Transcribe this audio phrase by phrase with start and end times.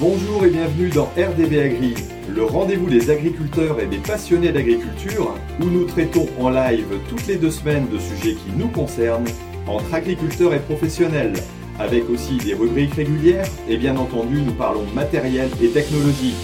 [0.00, 1.94] Bonjour et bienvenue dans RDB Agri,
[2.34, 7.36] le rendez-vous des agriculteurs et des passionnés d'agriculture, où nous traitons en live toutes les
[7.36, 9.28] deux semaines de sujets qui nous concernent,
[9.66, 11.34] entre agriculteurs et professionnels,
[11.78, 16.34] avec aussi des rubriques régulières, et bien entendu nous parlons matériel et technologie.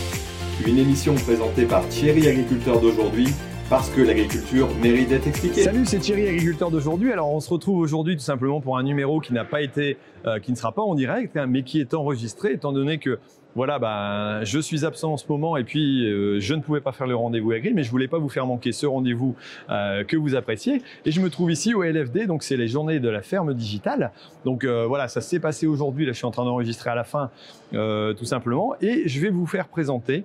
[0.66, 3.28] Une émission présentée par Thierry Agriculteur d'aujourd'hui,
[3.70, 5.62] parce que l'agriculture mérite d'être expliquée.
[5.62, 7.10] Salut, c'est Thierry, agriculteur d'aujourd'hui.
[7.10, 9.96] Alors, on se retrouve aujourd'hui tout simplement pour un numéro qui n'a pas été,
[10.26, 13.18] euh, qui ne sera pas en direct, hein, mais qui est enregistré, étant donné que
[13.56, 16.92] voilà, ben, je suis absent en ce moment et puis euh, je ne pouvais pas
[16.92, 19.34] faire le rendez-vous agri, mais je voulais pas vous faire manquer ce rendez-vous
[19.70, 20.82] euh, que vous appréciez.
[21.06, 24.12] Et je me trouve ici au LFD, donc c'est les journées de la ferme digitale.
[24.44, 26.04] Donc euh, voilà, ça s'est passé aujourd'hui.
[26.04, 27.30] Là, je suis en train d'enregistrer à la fin,
[27.72, 30.24] tout simplement, et je vais vous faire présenter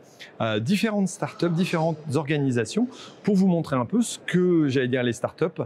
[0.60, 2.88] différentes startups, différentes organisations
[3.24, 5.64] pour vous montrer un peu ce que j'allais dire les startups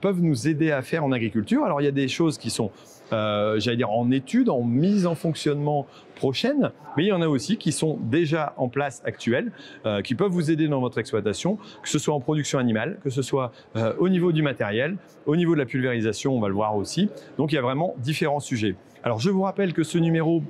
[0.00, 1.64] peuvent nous aider à faire en agriculture.
[1.64, 2.70] Alors il y a des choses qui sont
[3.12, 7.28] euh, j'allais dire en étude, en mise en fonctionnement prochaine, mais il y en a
[7.28, 9.52] aussi qui sont déjà en place actuelles,
[9.86, 13.10] euh, qui peuvent vous aider dans votre exploitation, que ce soit en production animale, que
[13.10, 14.96] ce soit euh, au niveau du matériel,
[15.26, 17.08] au niveau de la pulvérisation, on va le voir aussi.
[17.38, 18.76] Donc il y a vraiment différents sujets.
[19.02, 20.42] Alors je vous rappelle que ce numéro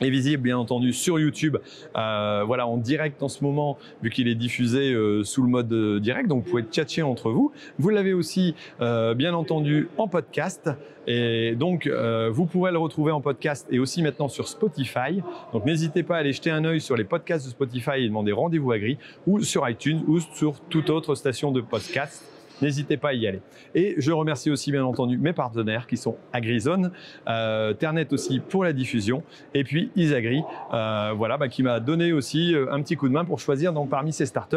[0.00, 1.56] est visible bien entendu sur YouTube,
[1.96, 5.72] euh, voilà en direct en ce moment vu qu'il est diffusé euh, sous le mode
[5.72, 7.52] euh, direct, donc vous pouvez tchatcher entre vous.
[7.78, 10.70] Vous l'avez aussi euh, bien entendu en podcast
[11.06, 15.22] et donc vous pourrez le retrouver en podcast et aussi maintenant sur Spotify.
[15.54, 18.32] Donc n'hésitez pas à aller jeter un œil sur les podcasts de Spotify et demander
[18.32, 23.10] rendez-vous à gris ou sur iTunes ou sur toute autre station de podcast n'hésitez pas
[23.10, 23.40] à y aller.
[23.74, 26.90] Et je remercie aussi bien entendu mes partenaires qui sont AgriZone,
[27.28, 29.22] euh, Ternet aussi pour la diffusion,
[29.54, 30.42] et puis Isagri,
[30.72, 33.72] euh, voilà, bah, qui m'a donné aussi euh, un petit coup de main pour choisir
[33.88, 34.56] parmi ces startups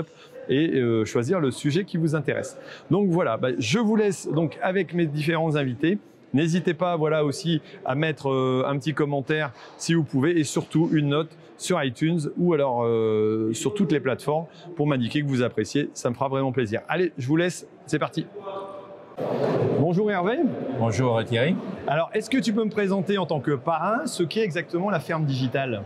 [0.49, 2.57] et choisir le sujet qui vous intéresse.
[2.89, 5.97] Donc voilà, bah, je vous laisse donc avec mes différents invités.
[6.33, 8.27] N'hésitez pas voilà aussi à mettre
[8.65, 11.29] un petit commentaire si vous pouvez et surtout une note
[11.61, 14.45] sur iTunes ou alors euh, sur toutes les plateformes
[14.75, 15.89] pour m'indiquer que vous appréciez.
[15.93, 16.81] Ça me fera vraiment plaisir.
[16.89, 17.67] Allez, je vous laisse.
[17.85, 18.25] C'est parti.
[19.79, 20.37] Bonjour Hervé.
[20.79, 21.55] Bonjour Thierry.
[21.87, 24.99] Alors, est-ce que tu peux me présenter en tant que parrain ce qu'est exactement la
[24.99, 25.83] ferme digitale?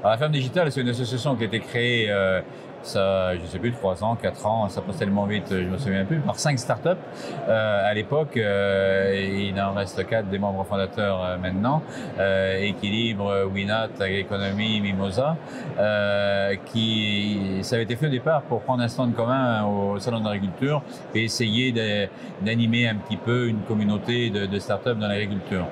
[0.00, 2.40] Alors, la ferme digitale, c'est une association qui a été créée euh,
[2.86, 6.04] ça, je sais plus, 3 ans, 4 ans, ça passe tellement vite, je me souviens
[6.04, 6.88] plus, par 5 startups
[7.48, 8.36] euh, à l'époque.
[8.36, 11.82] Euh, il en reste 4 des membres fondateurs euh, maintenant.
[12.18, 15.36] Euh, Équilibre, Winat, Agriconomie, Mimosa,
[15.78, 20.20] euh, qui, ça avait été fait au départ pour prendre un stand commun au Salon
[20.20, 20.82] d'agriculture
[21.14, 21.72] et essayer
[22.42, 25.66] d'animer un petit peu une communauté de, startups dans l'agriculture.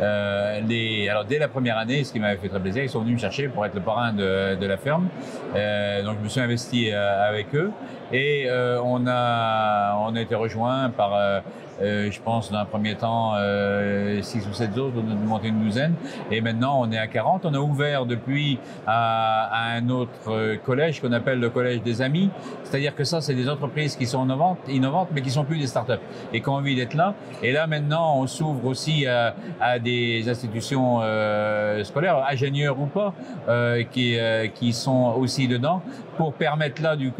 [0.00, 3.00] Euh, les, alors dès la première année, ce qui m'avait fait très plaisir, ils sont
[3.00, 5.08] venus me chercher pour être le parrain de, de la ferme.
[5.54, 7.70] Euh, donc je me suis investi euh, avec eux.
[8.12, 11.42] Et euh, on a on a été rejoint par
[11.82, 15.48] euh, euh, je pense, d'un premier temps, euh, 6 ou 7 autres, on a monté
[15.48, 15.94] une douzaine.
[16.30, 17.46] Et maintenant, on est à 40.
[17.46, 22.02] On a ouvert depuis à, à un autre euh, collège qu'on appelle le collège des
[22.02, 22.30] amis.
[22.64, 25.66] C'est-à-dire que ça, c'est des entreprises qui sont innovantes, innovantes, mais qui sont plus des
[25.66, 25.92] startups
[26.32, 27.14] et qui ont envie d'être là.
[27.42, 33.12] Et là, maintenant, on s'ouvre aussi à, à, des institutions euh, scolaires, ingénieurs ou pas,
[33.48, 35.82] euh, qui, euh, qui sont aussi dedans
[36.16, 37.10] pour permettre là, du,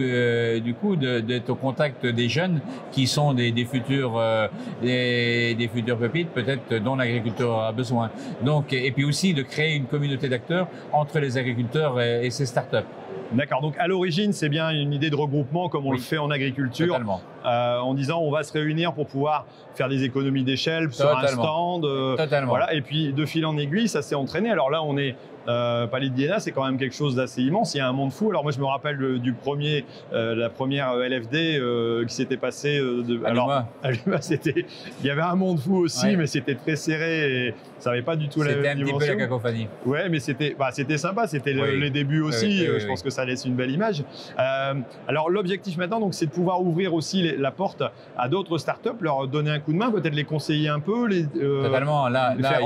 [0.60, 2.60] du coup, d'être au contact des jeunes
[2.92, 4.46] qui sont des, des futurs euh,
[4.82, 8.10] des, des futures pépites, peut-être dont l'agriculteur a besoin.
[8.42, 12.46] Donc, et puis aussi de créer une communauté d'acteurs entre les agriculteurs et, et ces
[12.46, 12.76] startups.
[13.32, 13.60] D'accord.
[13.62, 15.98] Donc à l'origine, c'est bien une idée de regroupement comme on Oui.
[15.98, 17.20] le fait en agriculture, Totalement.
[17.46, 19.46] euh, en disant on va se réunir pour pouvoir
[19.76, 21.84] faire des économies d'échelle sur un stand.
[21.84, 22.48] euh, Totalement.
[22.48, 22.74] voilà.
[22.74, 24.50] Et puis de fil en aiguille, ça s'est entraîné.
[24.50, 25.14] Alors là, on est
[25.48, 27.74] euh, Palais de Iéna, c'est quand même quelque chose d'assez immense.
[27.74, 28.30] Il y a un monde fou.
[28.30, 32.14] Alors moi, je me rappelle euh, du premier, euh, la première euh, LFD euh, qui
[32.14, 32.78] s'était passée.
[32.78, 33.64] de, alors
[34.20, 34.66] c'était,
[35.00, 36.16] il y avait un monde fou aussi, Ouais.
[36.16, 38.80] mais c'était très serré et ça avait pas du tout la C'était même un petit
[38.80, 39.12] peu dimension.
[39.14, 39.68] la cacophonie.
[39.86, 41.80] Ouais, mais c'était bah, c'était sympa, c'était le- Oui.
[41.80, 42.46] les débuts aussi.
[42.46, 44.02] oui, oui, je pense que ça laisse une belle image.
[45.08, 47.82] Alors l'objectif maintenant, donc, c'est de pouvoir ouvrir aussi les- la porte
[48.18, 51.26] à d'autres startups, leur donner un coup de main, peut-être les conseiller un peu, les.
[51.26, 52.08] Totalement.
[52.08, 52.58] Là, là,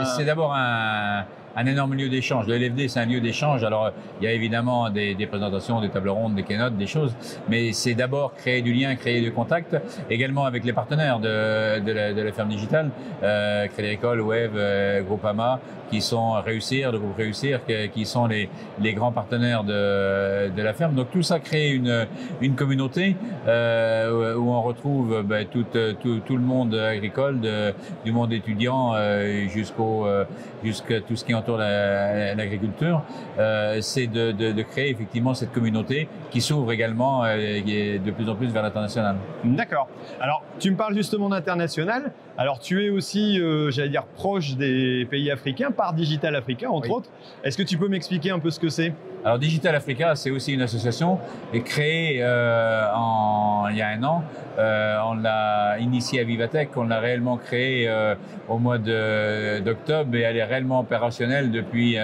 [0.00, 1.24] un- c'est d'abord un,
[1.56, 2.46] un énorme lieu d'échange.
[2.46, 3.64] Le LFD, c'est un lieu d'échange.
[3.64, 7.14] Alors, il y a évidemment des, des présentations, des tables rondes, des keynotes, des choses,
[7.48, 9.76] mais c'est d'abord créer du lien, créer du contact,
[10.08, 12.90] également avec les partenaires de, de, la, de la ferme digitale,
[13.22, 17.60] euh, Crédit Web, euh, Groupama, qui sont Réussir, le groupe Réussir,
[17.92, 18.48] qui sont les,
[18.80, 20.94] les grands partenaires de, de la ferme.
[20.94, 22.06] Donc tout ça crée une,
[22.40, 23.16] une communauté
[23.46, 25.64] euh, où on retrouve ben, tout,
[26.02, 27.72] tout, tout le monde agricole, de,
[28.04, 30.24] du monde étudiant euh, jusqu'au euh,
[30.64, 33.02] jusqu'à tout ce qui entoure la- l'agriculture.
[33.38, 38.34] Euh, c'est de, de, de créer effectivement cette communauté qui s'ouvre également de plus en
[38.34, 39.16] plus vers l'international.
[39.44, 39.88] D'accord.
[40.20, 42.12] Alors tu me parles justement d'international.
[42.38, 43.38] Alors, tu es aussi,
[43.68, 46.94] j'allais dire, proche des pays africains par Digital Africa, entre Oui.
[46.94, 47.08] autres.
[47.42, 48.92] Est-ce que tu peux m'expliquer un peu ce que c'est?
[49.24, 51.18] Alors Digital Africa, c'est aussi une association
[51.54, 54.22] et créée euh, en, il y a un an.
[54.58, 58.14] Euh, on l'a initiée à Vivatech, on l'a réellement créée euh,
[58.50, 61.96] au mois d'octobre et elle est réellement opérationnelle depuis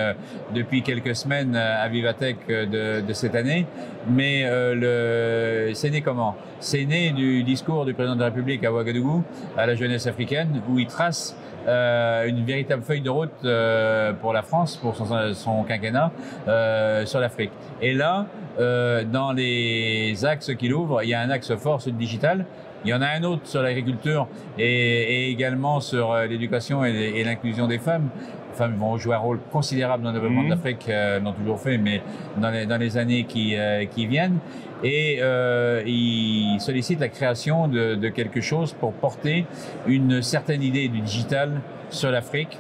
[0.55, 3.67] depuis quelques semaines à Vivatech de, de cette année.
[4.09, 4.45] Mais
[4.75, 6.35] le, c'est né comment?
[6.61, 9.23] C'est né du discours du président de la République à Ouagadougou
[9.59, 14.33] à la jeunesse africaine où il trace euh, une véritable feuille de route euh, pour
[14.33, 16.11] la France, pour son, son quinquennat
[16.49, 17.53] euh, sur l'Afrique.
[17.83, 18.27] Et là,
[18.59, 22.47] euh, dans les axes qu'il ouvre, il y a un axe fort sur le digital.
[22.85, 24.29] Il y en a un autre sur l'agriculture
[24.59, 28.09] et, et également sur euh, l'éducation et, et l'inclusion des femmes.
[28.57, 30.49] Les femmes vont jouer un rôle considérable dans le développement Mhm.
[30.49, 32.01] de l'Afrique, euh, l'ont toujours fait, mais
[32.39, 34.39] dans les, dans les années qui, euh, qui viennent.
[34.83, 39.45] Et euh, il sollicite la création de, de quelque chose pour porter
[39.87, 41.61] une certaine idée du digital
[41.91, 42.59] sur l'Afrique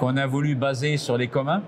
[0.00, 1.62] qu'on a voulu baser sur les communs,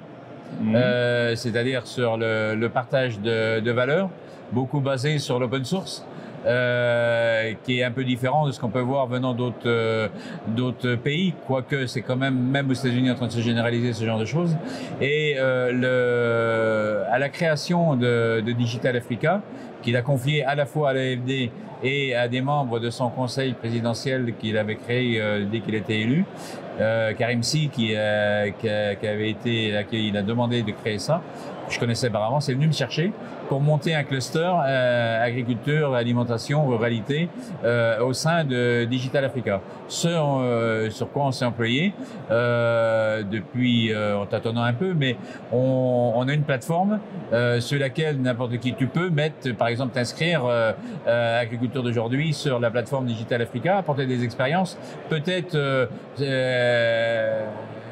[0.61, 0.75] Mhm.
[0.75, 4.11] euh, c'est-à-dire sur le, le partage de, de valeurs,
[4.51, 6.05] beaucoup basé sur l'open source.
[6.47, 10.09] Euh, qui est un peu différent de ce qu'on peut voir venant d'autres euh,
[10.49, 14.05] d'autres pays, quoique c'est quand même même aux États-Unis en train de se généraliser ce
[14.05, 14.57] genre de choses.
[15.01, 19.41] Et euh, le, à la création de, de Digital Africa,
[19.83, 21.51] qu'il a confié à la fois à l'AFD
[21.83, 26.01] et à des membres de son conseil présidentiel qu'il avait créé euh, dès qu'il était
[26.01, 26.25] élu,
[26.81, 28.69] euh, Karim Si, qui, euh, qui,
[29.01, 31.21] qui avait été, à qui il a demandé de créer ça,
[31.69, 33.13] je connaissais par avant, c'est venu me chercher
[33.49, 37.29] pour monter un cluster euh, agriculture, alimentation, ruralité
[37.65, 39.61] euh, au sein de Digital Africa.
[39.89, 41.93] Ce euh, sur quoi on s'est employé
[42.31, 45.17] depuis, en tâtonnant un peu, mais
[45.53, 46.99] on, on a une plateforme
[47.61, 50.73] sur laquelle n'importe qui tu peux mettre, par exemple, t'inscrire euh,
[51.73, 54.79] agriculture d'aujourd'hui sur la plateforme Digital Africa, apporter des expériences,
[55.09, 55.87] peut-être euh,
[56.21, 57.45] euh,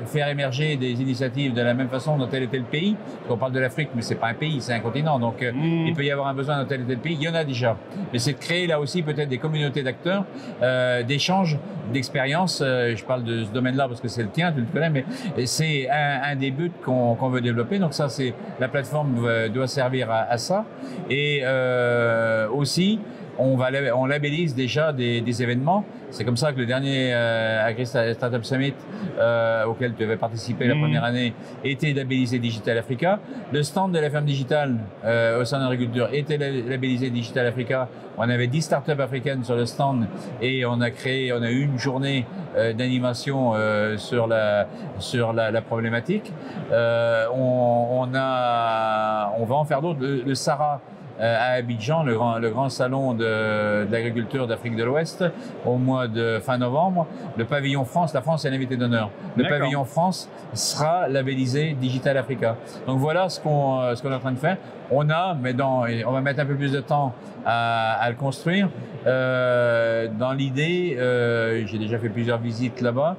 [0.07, 2.97] faire émerger des initiatives de la même façon dans tel et tel pays.
[3.29, 5.19] On parle de l'Afrique, mais c'est pas un pays, c'est un continent.
[5.19, 5.87] Donc, euh, Mhm.
[5.89, 7.17] il peut y avoir un besoin dans tel et tel pays.
[7.21, 7.77] Il y en a déjà.
[8.13, 10.25] Mais c'est de créer là aussi peut-être des communautés d'acteurs,
[10.63, 11.59] euh, d'échanges,
[11.93, 12.63] d'expériences.
[12.65, 15.05] Euh, je parle de ce domaine-là parce que c'est le tien, tu le connais, mais
[15.45, 17.79] c'est un, un des buts qu'on qu'on veut développer.
[17.79, 20.65] Donc ça, c'est la plateforme doit, doit servir à, à ça.
[21.11, 23.01] Et euh, aussi,
[23.39, 25.85] on, va, on labellise déjà des, des événements.
[26.11, 28.75] C'est comme ça que le dernier euh, Agri Startup Summit
[29.19, 30.81] euh, auquel tu avais participé la Mhm.
[30.81, 31.33] première année
[31.65, 33.21] était labellisé Digital Africa.
[33.53, 37.47] Le stand de la ferme digitale euh, au sein de l'agriculture était la- labellisé Digital
[37.47, 37.89] Africa.
[38.19, 40.07] On avait 10 startups africaines sur le stand
[40.43, 44.67] et on a créé, on a eu une journée euh, d'animation euh, sur la
[44.99, 46.33] sur la, la problématique.
[46.73, 50.01] Euh, on, on a, on va en faire d'autres.
[50.01, 50.81] Le, le Sahara
[51.21, 55.25] à Abidjan, le grand, le grand salon de, de l'agriculture d'Afrique de l'Ouest,
[55.65, 57.07] au mois de fin novembre.
[57.37, 59.11] Le pavillon France, la France est l'invité d'honneur.
[59.37, 62.57] Le pavillon France sera labellisé Digital Africa.
[62.87, 64.57] Donc voilà ce qu'on euh, ce qu'on est en train de faire.
[64.91, 67.15] On a, mais dans, on va mettre un peu plus de temps
[67.47, 68.69] à, à le construire.
[69.07, 73.17] Euh, dans l'idée, euh, j'ai déjà fait plusieurs visites là-bas,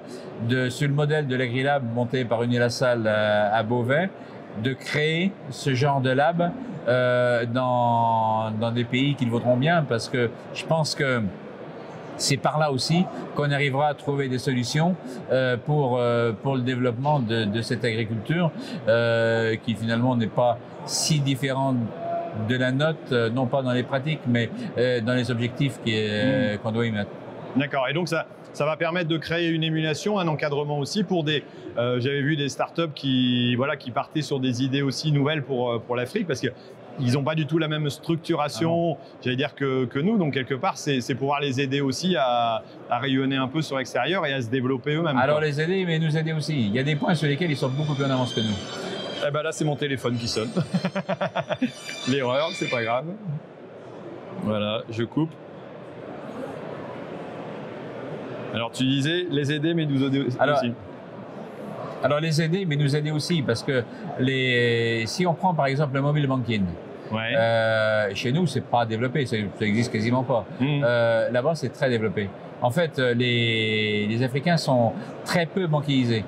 [0.50, 4.09] de sur le modèle de l'AgriLab monté par Unilassal à, à Beauvais,
[4.63, 6.51] de créer ce genre de lab
[6.88, 11.21] euh, dans, dans des pays qui le vaudront bien, parce que je pense que
[12.18, 13.06] c'est par là aussi
[13.36, 14.95] qu'on arrivera à trouver des solutions
[15.31, 18.51] euh, pour, euh, pour le développement de, de cette agriculture
[18.88, 21.77] euh, qui finalement n'est pas si différente
[22.48, 26.60] de la note, euh, non pas dans les pratiques, mais euh, dans les objectifs est-
[26.62, 27.10] qu'on doit y mettre.
[27.55, 27.88] D'accord.
[27.89, 31.43] Et donc ça, ça va permettre de créer une émulation, un encadrement aussi pour des.
[31.77, 35.72] euh, J'avais vu des startups qui voilà qui partaient sur des idées aussi nouvelles pour
[35.72, 36.50] euh, pour l'Afrique parce que
[37.00, 40.17] ils n'ont pas du tout la même structuration, j'allais dire que, que nous.
[40.17, 43.77] Donc quelque part, c'est c'est pouvoir les aider aussi à, à rayonner un peu sur
[43.77, 45.17] l'extérieur et à se développer eux-mêmes.
[45.17, 45.46] Alors quoi.
[45.46, 46.60] les aider, mais nous aider aussi.
[46.67, 48.55] Il y a des points sur lesquels ils sont beaucoup plus en avance que nous.
[49.25, 50.50] Eh ben là, c'est mon téléphone qui sonne.
[52.10, 53.05] L'erreur, c'est pas grave.
[54.43, 55.31] Voilà, je coupe.
[58.53, 60.38] Alors tu disais les aider, mais nous aider aussi.
[62.03, 63.84] Alors les aider, mais nous aider aussi, parce que
[64.20, 66.63] les, si on prend par exemple le mobile banking,
[67.12, 67.36] Ouais.
[67.38, 70.46] euh, chez nous c'est pas développé, ça, ça existe quasiment pas.
[70.62, 70.81] Mhm.
[70.84, 72.29] Euh, Là-bas c'est très développé.
[72.62, 74.93] En fait, euh, les, les Africains sont
[75.25, 76.24] très peu banquilisés.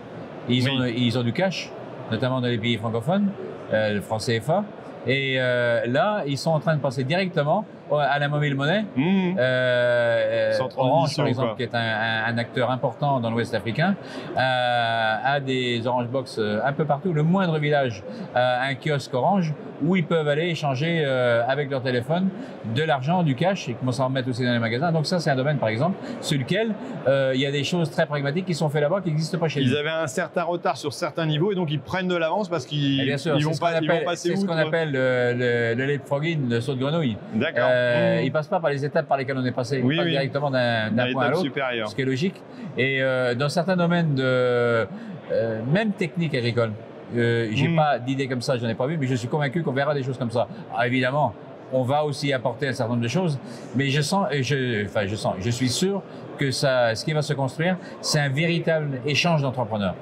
[0.49, 0.77] Ils, Oui.
[0.77, 1.69] ont, ils ont du cash,
[2.11, 3.29] notamment dans les pays francophones,
[3.71, 4.63] euh, le franc CFA.
[5.07, 7.65] Et là, ils sont en train de passer directement
[7.99, 8.85] à la mobile monnaie.
[8.95, 9.35] Mmh.
[9.39, 11.55] Euh, Sans Orange, par exemple, quoi.
[11.57, 13.95] qui est un, un- un acteur important dans l'Ouest africain,
[14.37, 17.13] euh, a des Orange Box euh, un peu partout.
[17.13, 18.03] Le moindre village
[18.35, 19.53] a un kiosque Orange
[19.85, 22.29] où ils peuvent aller échanger euh, avec leur téléphone
[22.73, 24.91] de l'argent, du cash, et commencent à en mettre aussi dans les magasins.
[24.91, 26.73] Donc ça, c'est un domaine, par exemple, sur lequel
[27.07, 29.49] euh, il y a des choses très pragmatiques qui sont faites là-bas qui n'existent pas
[29.49, 29.67] chez nous.
[29.67, 32.65] Ils avaient un certain retard sur certains niveaux et donc ils prennent de l'avance parce
[32.65, 35.85] qu'ils c'est vont, pas, ils vont appelle, passer c'est ce qu'on appelle le, le, le
[35.85, 37.17] leapfrogging, le saut de grenouille.
[37.33, 37.63] D'accord.
[37.83, 38.25] Euh, Mmh.
[38.25, 39.77] Il passe pas par les étapes par lesquelles on est passé.
[39.79, 40.11] Il Oui, passe oui.
[40.11, 41.43] directement d'un point à l'autre,
[41.87, 42.41] ce qui est logique.
[42.77, 46.71] Et euh, dans certains domaines de euh, même technique agricole,
[47.15, 47.75] euh, j'ai Mm.
[47.75, 50.03] pas d'idée comme ça, j'en ai pas vu, mais je suis convaincu qu'on verra des
[50.03, 50.47] choses comme ça.
[50.85, 51.33] Évidemment,
[51.71, 53.37] on va aussi apporter un certain nombre de choses,
[53.75, 56.01] mais je sens, je, enfin je sens, je suis sûr
[56.37, 59.95] que ça, ce qui va se construire, c'est un véritable échange d'entrepreneurs.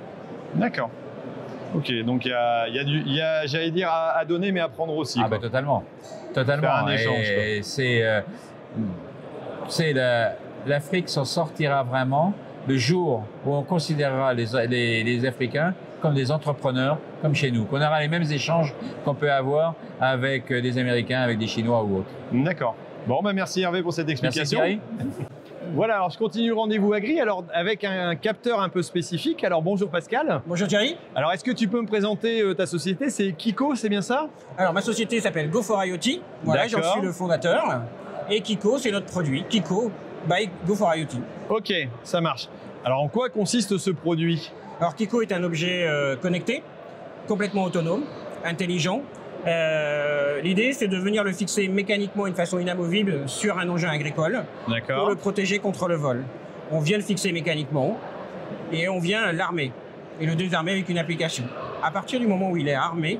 [0.56, 0.90] D'accord.
[1.76, 5.22] Ok, donc il y a, y j'allais dire à, à donner mais à prendre aussi.
[5.24, 5.84] Ah ben totalement,
[6.34, 6.88] totalement.
[7.62, 8.04] C'est,
[9.96, 10.30] euh,
[10.66, 12.34] l'Afrique s'en sortira vraiment
[12.68, 17.66] le jour où on considérera les, les, les Africains comme des entrepreneurs, comme chez nous,
[17.66, 18.74] qu'on aura les mêmes échanges
[19.06, 22.10] qu'on peut avoir avec euh, des Américains, avec des Chinois ou autres.
[22.32, 22.76] D'accord.
[23.08, 24.60] Bon, bah merci Hervé pour cette Merci explication.
[24.60, 24.80] Thierry.
[25.74, 29.42] Voilà, alors je continue le rendez-vous agri, alors avec un capteur un peu spécifique.
[29.46, 30.42] Alors bonjour Pascal.
[30.46, 30.98] Bonjour Thierry.
[31.16, 33.10] Alors est-ce que tu peux me présenter euh, ta société?
[33.10, 34.28] C'est Kiko, c'est bien ça?
[34.58, 36.22] Alors ma société s'appelle Go for IoT.
[36.44, 37.84] Voilà, j'en suis le fondateur.
[38.30, 39.46] Et Kiko, c'est notre produit.
[39.50, 39.92] Kiko
[40.28, 41.20] by Go for IoT.
[41.50, 41.72] Ok,
[42.04, 42.50] ça marche.
[42.84, 44.52] Alors en quoi consiste ce produit?
[44.80, 46.64] Alors Kiko est un objet euh, connecté,
[47.30, 48.04] complètement autonome,
[48.44, 49.04] intelligent.
[49.48, 54.44] Euh, L'idée, c'est de venir le fixer mécaniquement d'une façon inamovible sur un engin agricole
[54.66, 56.24] pour le protéger contre le vol.
[56.72, 57.98] On vient le fixer mécaniquement
[58.72, 59.72] et on vient l'armer
[60.20, 61.44] et le désarmer avec une application.
[61.84, 63.20] À partir du moment où il est armé,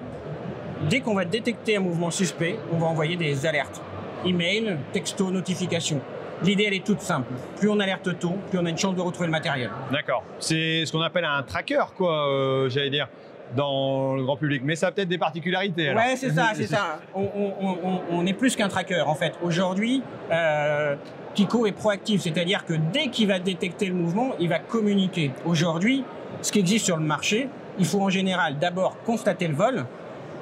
[0.90, 3.82] dès qu'on va détecter un mouvement suspect, on va envoyer des alertes.
[4.26, 6.00] Email, texto, notification.
[6.44, 7.34] L'idée, elle est toute simple.
[7.58, 9.70] Plus on alerte tôt, plus on a une chance de retrouver le matériel.
[9.92, 10.24] D'accord.
[10.40, 13.08] C'est ce qu'on appelle un tracker, quoi, euh, j'allais dire,
[13.56, 14.62] dans le grand public.
[14.64, 15.90] Mais ça a peut-être des particularités.
[15.90, 16.04] alors.
[16.04, 17.00] Ouais, c'est ça, c'est ça.
[17.14, 19.34] On, est plus qu'un tracker, en fait.
[19.44, 20.96] Aujourd'hui, euh,
[21.36, 25.32] Kiko est proactif, c'est-à-dire que dès qu'il va détecter le mouvement, il va communiquer.
[25.46, 26.04] Aujourd'hui,
[26.42, 29.86] ce qui existe sur le marché, il faut en général d'abord constater le vol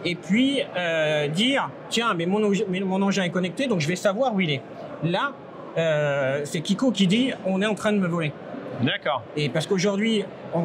[0.06, 3.88] et puis euh, dire tiens, mais mon, eng- mais mon engin est connecté, donc je
[3.88, 4.62] vais savoir où il est.
[5.04, 5.34] Là,
[5.78, 8.32] euh, c'est Kiko qui dit on est en train de me voler.
[8.82, 9.24] D'accord.
[9.36, 10.24] Et parce qu'aujourd'hui,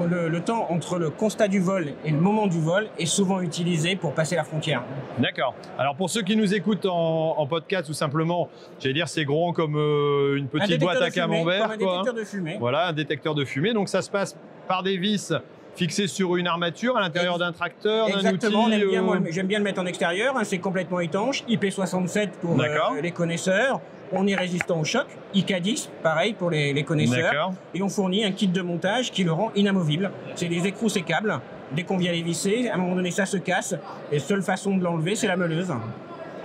[0.09, 3.41] le, le temps entre le constat du vol et le moment du vol est souvent
[3.41, 4.83] utilisé pour passer la frontière.
[5.19, 5.55] D'accord.
[5.79, 8.49] Alors pour ceux qui nous écoutent en, en podcast ou simplement,
[8.81, 11.99] j'allais dire c'est gros comme euh, une Un petite boîte à camembert, un quoi.
[11.99, 12.03] hein.
[12.03, 12.57] détecteur de fumée.
[12.61, 13.73] Voilà, un détecteur de fumée.
[13.73, 14.37] Donc ça se passe
[14.69, 15.33] par des vis
[15.77, 18.27] fixées sur une armature à l'intérieur d'un tracteur, d'un outil.
[18.29, 22.61] Exactement, bien, euh, j'aime bien le mettre en extérieur, hein, c'est complètement étanche, IP67 pour
[22.61, 23.81] euh, les connaisseurs,
[24.13, 28.33] on est résistant au choc, IK10, pareil pour les, les connaisseurs, et on fournit un
[28.33, 30.11] kit de montage qui le rend inamovible.
[30.35, 31.41] C'est des écrous sécables,
[31.73, 33.75] dès qu'on vient les visser, à un moment donné ça se casse,
[34.13, 35.73] et seule façon de l'enlever c'est la meuleuse.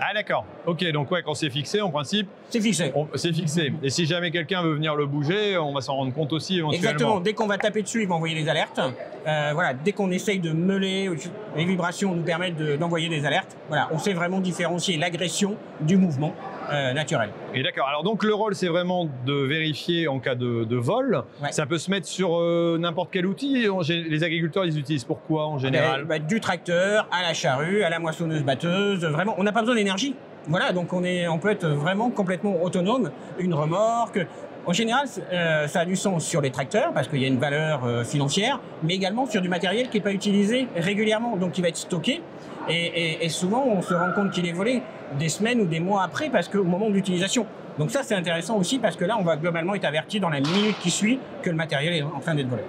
[0.01, 0.45] Ah d'accord.
[0.65, 2.93] Ok, donc ouais, quand c'est fixé, en principe, C'est fixé.
[2.95, 3.73] on- c'est fixé.
[3.83, 6.87] Et si jamais quelqu'un veut venir le bouger, on va s'en rendre compte aussi éventuellement.
[6.89, 8.79] Exactement, dès qu'on va taper dessus, il va envoyer des alertes.
[9.27, 11.09] Euh, voilà, dès qu'on essaye de meuler,
[11.57, 13.57] les vibrations nous permettent de- d'envoyer des alertes.
[13.67, 16.33] Voilà, on sait vraiment différencier l'agression du mouvement
[16.71, 17.29] euh, naturel.
[17.53, 17.87] Et d'accord.
[17.87, 21.23] Alors donc le rôle, c'est vraiment de vérifier en cas de, de vol.
[21.41, 21.51] Ouais.
[21.51, 23.67] Ça peut se mettre sur euh, n'importe quel outil.
[23.89, 27.89] Les agriculteurs, ils utilisent pourquoi en général Ben, ben, du tracteur à la charrue, à
[27.89, 30.15] la moissonneuse batteuse, vraiment, on n'a pas besoin d'énergie.
[30.47, 33.11] Voilà, donc on, est, on peut être vraiment complètement autonome.
[33.39, 34.25] Une remorque.
[34.65, 37.39] En général, euh, ça a du sens sur les tracteurs parce qu'il y a une
[37.39, 41.61] valeur euh, financière, mais également sur du matériel qui n'est pas utilisé régulièrement, donc qui
[41.61, 42.21] va être stocké.
[42.67, 44.81] Et, et- et souvent, on se rend compte qu'il est volé
[45.17, 47.45] des semaines ou des mois après parce qu'au moment de l'utilisation.
[47.77, 50.39] Donc ça, c'est intéressant aussi parce que là, on va globalement être averti dans la
[50.41, 52.63] minute qui suit que le matériel est en train d'être volé.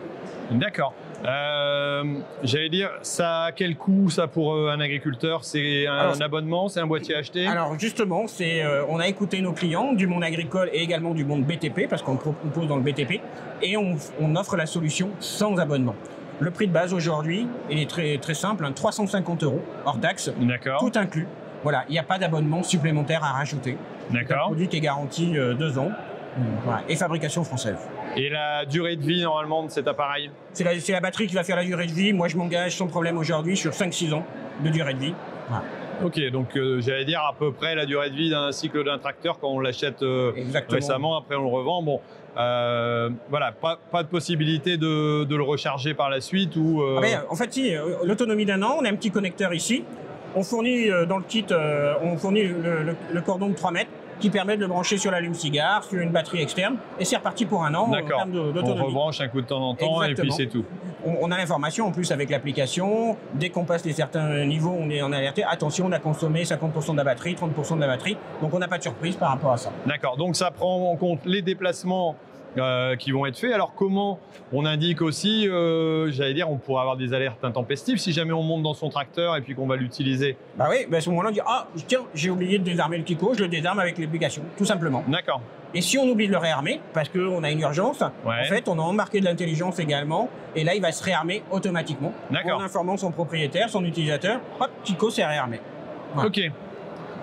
[0.53, 0.93] D'accord.
[1.27, 2.03] Euh,
[2.43, 5.45] J'allais dire, ça a quel coût ça pour euh, un agriculteur?
[5.45, 7.47] C'est un Alors, abonnement, c'est un boîtier acheté?
[7.47, 11.25] Alors justement, c'est, euh, on a écouté nos clients du monde agricole et également du
[11.25, 13.21] monde BTP parce qu'on pro- propose dans le BTP
[13.63, 15.95] et on, on offre la solution sans abonnement.
[16.41, 20.33] Le prix de base aujourd'hui, il est très très simple, hein, 350 euros hors taxe,
[20.79, 21.27] tout inclus.
[21.63, 23.77] Voilà, il n'y a pas d'abonnement supplémentaire à rajouter.
[24.11, 24.47] D'accord.
[24.47, 25.91] produit qui est garanti euh, deux ans
[26.65, 27.77] Voilà, et fabrication française.
[28.17, 30.31] Et la durée de vie normalement de cet appareil?
[30.53, 32.13] C'est la, la batterie qui va faire la durée de vie.
[32.13, 34.25] Moi, je m'engage sans problème aujourd'hui sur 5-6 ans
[34.65, 35.15] de durée de vie.
[35.49, 35.65] Voilà.
[36.03, 38.99] Ok, donc euh, j'allais dire à peu près la durée de vie d'un cycle d'un
[38.99, 40.33] tracteur quand on l'achète euh,
[40.71, 41.83] récemment, après on le revend.
[41.83, 42.01] Bon,
[42.39, 46.83] euh, voilà, pas, pas de possibilité de, de le recharger par la suite ou.
[46.97, 47.75] Ah ben, en fait, si,
[48.05, 49.85] l'autonomie d'un an, on a un petit connecteur ici.
[50.37, 53.71] On fournit euh, dans le kit, euh, on fournit le, le- le cordon de 3
[53.73, 57.47] mètres qui permet de le brancher sur l'allume-cigare, sur une batterie externe, et c'est reparti
[57.47, 60.31] pour un an en termes On rebranche un coup de temps en temps et puis
[60.31, 60.63] c'est tout.
[61.07, 63.17] On, on a l'information en plus avec l'application.
[63.33, 65.43] Dès qu'on passe les certains niveaux, on est en alerté.
[65.43, 68.19] Attention, on a consommé 50% de la batterie, 30% de la batterie.
[68.43, 69.71] Donc on n'a pas de surprise par rapport à ça.
[69.87, 72.15] D'accord, donc ça prend en compte les déplacements
[72.59, 73.53] euh, qui vont être faits.
[73.53, 74.19] Alors comment
[74.53, 78.43] on indique aussi, euh, j'allais dire, on pourrait avoir des alertes intempestives si jamais on
[78.43, 80.37] monte dans son tracteur et puis qu'on va l'utiliser.
[80.57, 83.05] Bah oui, bah à ce moment-là, on dit Ah, tiens, j'ai oublié de désarmer le
[83.05, 85.05] Kiko, je le désarme avec l'application, tout simplement.
[85.09, 85.41] D'accord.
[85.73, 88.41] Et si on oublie de le réarmer, parce qu'on a une urgence, Ouais.
[88.41, 92.13] en fait, on a embarqué de l'intelligence également, et là, il va se réarmer automatiquement.
[92.33, 92.59] D'accord.
[92.59, 95.61] En informant son propriétaire, son utilisateur, hop, Kiko s'est réarmé.
[96.17, 96.25] Ouais.
[96.27, 96.41] Ok.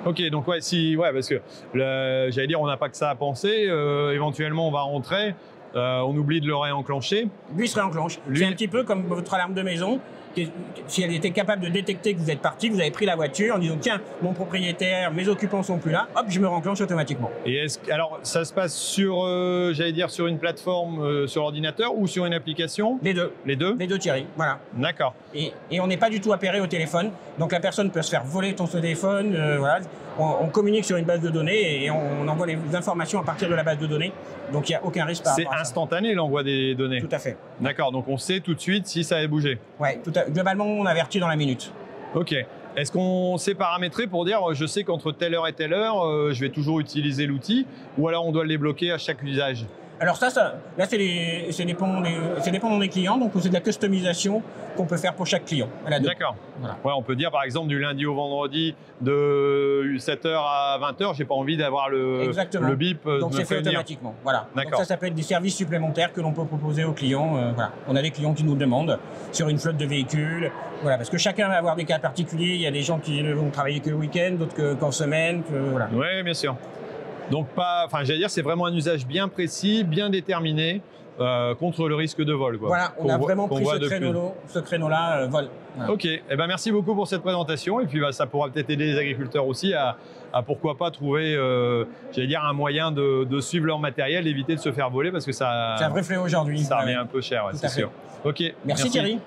[0.05, 1.41] Ok, donc ouais, si, ouais, parce que
[1.73, 3.65] j'allais dire, on n'a pas que ça à penser.
[3.67, 5.35] euh, éventuellement, on va rentrer,
[5.75, 7.27] euh, on oublie de le réenclencher.
[7.55, 8.19] Lui se réenclenche.
[8.33, 9.99] C'est un petit peu comme votre alarme de maison.
[10.87, 13.55] Si elle était capable de détecter que vous êtes parti, vous avez pris la voiture
[13.55, 17.31] en disant tiens, mon propriétaire, mes occupants sont plus là, hop, je me réenclenche automatiquement.
[17.45, 21.27] Et est-ce que- alors, ça se passe sur, euh, j'allais dire, sur une plateforme, euh,
[21.27, 22.99] sur l'ordinateur ou sur une application?
[23.01, 23.75] Les deux, Les deux?
[23.79, 24.59] les deux Thierry, voilà.
[24.73, 25.13] D'accord.
[25.33, 28.09] Et, et on n'est pas du tout appairé au téléphone, donc la personne peut se
[28.11, 29.79] faire voler ton téléphone, euh, voilà.
[30.19, 33.47] On, on communique sur une base de données et on, envoie les informations à partir
[33.49, 34.11] de la base de données,
[34.51, 35.61] donc il n'y a aucun risque par C'est rapport à ça.
[35.61, 37.01] instantané l'envoi des données.
[37.01, 37.37] Tout à fait.
[37.61, 39.59] D'accord, donc on sait tout de suite si ça a bougé.
[39.79, 41.71] Ouais, tout à- globalement, on avertit dans la minute.
[42.15, 42.33] Ok.
[42.75, 46.31] Est-ce qu'on sait paramétrer pour dire je sais qu'entre telle heure et telle heure, euh,
[46.33, 47.65] je vais toujours utiliser l'outil
[47.97, 49.65] ou alors on doit le débloquer à chaque usage?
[49.99, 53.49] Alors ça, ça là, c'est les- c'est dépendant, des, c'est dépendant des clients, donc c'est
[53.49, 54.43] de la customisation
[54.75, 55.67] qu'on peut faire pour chaque client.
[55.89, 56.35] D'accord.
[56.59, 56.75] Voilà.
[56.83, 61.25] Ouais, on peut dire par exemple du lundi au vendredi de 7h à 20h, j'ai
[61.25, 62.67] pas envie d'avoir le, Exactement.
[62.67, 64.13] le bip euh, Donc c'est fait automatiquement.
[64.23, 64.47] Voilà.
[64.55, 67.35] Donc ça, ça peut être des services supplémentaires que l'on peut proposer aux clients.
[67.37, 67.71] euh, voilà.
[67.87, 68.99] On a des clients qui nous demandent
[69.31, 70.51] sur une flotte de véhicules.
[70.83, 72.53] Voilà, parce que chacun va avoir des cas particuliers.
[72.53, 74.91] Il y a des gens qui ne vont travailler que le week-end, d'autres que- qu'en
[74.91, 75.41] semaine.
[75.43, 75.89] Que, voilà.
[75.91, 76.55] Oui, bien sûr.
[77.31, 80.81] Donc pas, enfin j'allais dire c'est vraiment un usage bien précis, bien déterminé
[81.19, 82.59] euh, contre le risque de vol.
[82.59, 82.67] Quoi.
[82.67, 85.49] Voilà, on a vraiment pris ce créneau-là, ce euh, vol.
[85.75, 85.91] Voilà.
[85.91, 88.85] Ok, eh ben merci beaucoup pour cette présentation et puis bah, ça pourra peut-être aider
[88.85, 89.97] les agriculteurs aussi à,
[90.31, 94.55] à pourquoi pas trouver, euh, j'allais dire un moyen de, de suivre leur matériel, d'éviter
[94.55, 96.59] de se faire voler parce que ça, C'est un vrai fléau aujourd'hui.
[96.59, 97.89] ça Ouais, revient un peu cher, ouais, c'est sûr.
[98.23, 99.19] Ok, Merci, Thierry.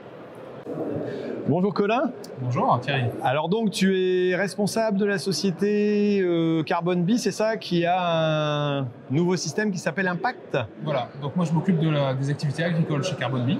[1.48, 2.12] Bonjour Colin.
[2.40, 3.04] Bonjour Thierry.
[3.22, 8.78] Alors donc tu es responsable de la société euh, Carbon B, c'est ça, qui a
[8.80, 10.58] un nouveau système qui s'appelle Impact?
[10.84, 13.58] Voilà, donc moi je m'occupe de la- des activités agricoles chez Carbon Bee,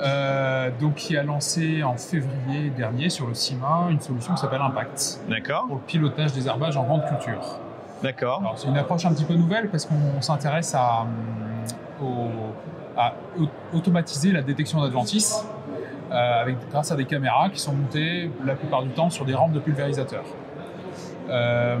[0.00, 4.62] euh, donc qui a lancé en février dernier sur le CIMA une solution qui s'appelle
[4.62, 7.58] Impact D'accord, pour le pilotage des herbages en grande culture.
[8.02, 8.40] d'accord.
[8.40, 11.02] Alors c'est une approche un petit peu nouvelle parce qu'on s'intéresse à,
[12.00, 12.06] hum,
[12.96, 15.44] à au- automatiser la détection d'adventices
[16.10, 19.52] euh, grâce à des caméras qui sont montées la plupart du temps sur des rampes
[19.52, 20.24] de pulvérisateurs.
[21.28, 21.78] Euh,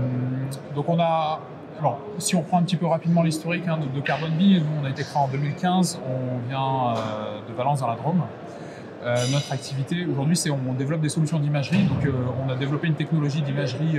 [0.76, 1.40] donc on a,
[1.80, 4.82] alors si on prend un petit peu rapidement l'historique hein, de, de Carbon Bee, nous
[4.82, 8.22] on a été créé en 2015, on vient euh, de Valence dans la Drôme.
[9.32, 11.84] Notre activité aujourd'hui, c'est on développe des solutions d'imagerie.
[11.84, 12.06] Donc,
[12.44, 13.98] on a développé une technologie d'imagerie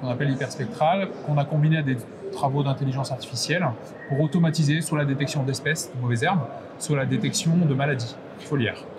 [0.00, 1.96] qu'on appelle hyperspectrale, qu'on a combiné à des
[2.30, 3.66] travaux d'intelligence artificielle
[4.08, 6.46] pour automatiser sur la détection d'espèces de mauvaises herbes,
[6.78, 8.14] sur la détection de maladies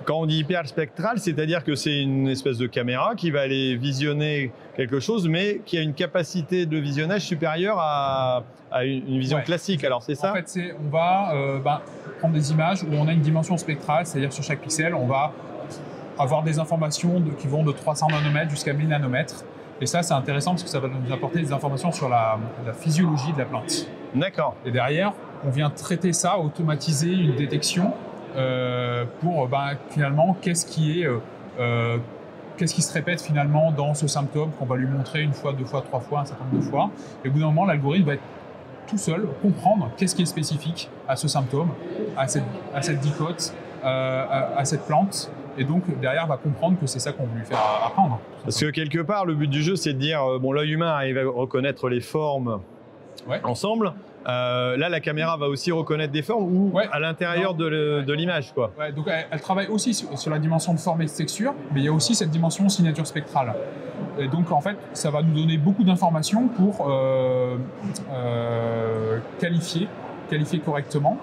[0.06, 3.76] Quand on dit hyper spectral, c'est-à-dire que c'est une espèce de caméra qui va aller
[3.76, 9.38] visionner quelque chose, mais qui a une capacité de visionnage supérieure à, à une, vision
[9.38, 9.44] Ouais.
[9.44, 9.84] classique.
[9.84, 11.82] Alors c'est ça En fait, c'est, on va euh, ben,
[12.20, 15.32] prendre des images où on a une dimension spectrale, c'est-à-dire sur chaque pixel, on va
[16.20, 19.44] avoir des informations de- qui vont de 300 nanomètres jusqu'à 1000 nanomètres.
[19.82, 22.74] Et ça, c'est intéressant parce que ça va nous apporter des informations sur la, la
[22.74, 23.88] physiologie de la plante.
[24.14, 24.56] D'accord.
[24.66, 25.14] Et derrière,
[25.46, 27.92] on vient traiter ça, automatiser une détection
[29.22, 31.18] pour ben, finalement qu'est-ce qui est, euh,
[31.60, 31.98] euh,
[32.58, 35.66] qu'est-ce qui se répète finalement dans ce symptôme qu'on va lui montrer une fois, deux
[35.66, 36.90] fois, trois fois, un certain nombre de fois.
[37.24, 38.24] Et au bout d'un moment, l'algorithme va être
[38.88, 41.70] tout seul comprendre qu'est-ce qui est spécifique à ce symptôme,
[42.18, 42.44] à cette,
[42.74, 45.32] à cette dicote, euh, à, à cette plante.
[45.58, 48.20] Et donc derrière, va comprendre que c'est ça qu'on veut lui faire apprendre.
[48.44, 50.92] Parce que quelque part, le but du jeu, c'est de dire, euh, bon, l'œil humain
[50.92, 52.60] arrive à reconnaître les formes
[53.28, 53.40] Ouais.
[53.44, 53.94] ensemble.
[54.28, 56.88] Euh, là, la caméra va aussi reconnaître des formes ou Ouais.
[56.92, 58.72] à l'intérieur de, l'image, quoi.
[58.80, 61.54] Ouais, donc elle, elle travaille aussi sur, sur la dimension de forme et de texture,
[61.74, 63.54] mais il y a aussi cette dimension signature spectrale.
[64.20, 67.58] Et donc en fait, ça va nous donner beaucoup d'informations pour euh,
[68.12, 69.88] euh, qualifier,
[70.30, 71.18] qualifier correctement.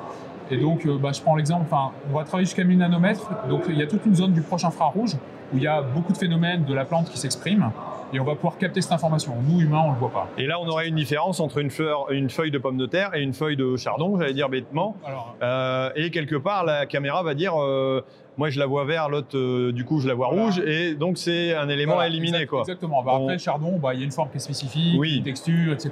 [0.50, 3.30] Et donc, euh, bah, je prends l'exemple, enfin, on va travailler jusqu'à 1000 nanomètres.
[3.48, 5.14] Donc, il y a toute une zone du proche infrarouge
[5.52, 7.70] où il y a beaucoup de phénomènes de la plante qui s'expriment.
[8.12, 9.34] Et on va pouvoir capter cette information.
[9.48, 10.28] Nous, humains, on ne le voit pas.
[10.38, 13.14] Et là, on aurait une différence entre une, fleur, une feuille de pomme de terre
[13.14, 14.96] et une feuille de chardon, j'allais dire bêtement.
[15.06, 18.02] Alors, Euh, et quelque part, la caméra va dire, euh,
[18.36, 20.44] moi je la vois vert, l'autre euh, du coup je la vois Voilà.
[20.44, 22.60] rouge, et donc c'est un élément Voilà, à éliminer exact- quoi.
[22.60, 23.02] Exactement.
[23.02, 25.16] Bah, On- Après, le chardon, bah, il y a une forme qui est spécifique, Oui.
[25.18, 25.90] une texture, etc.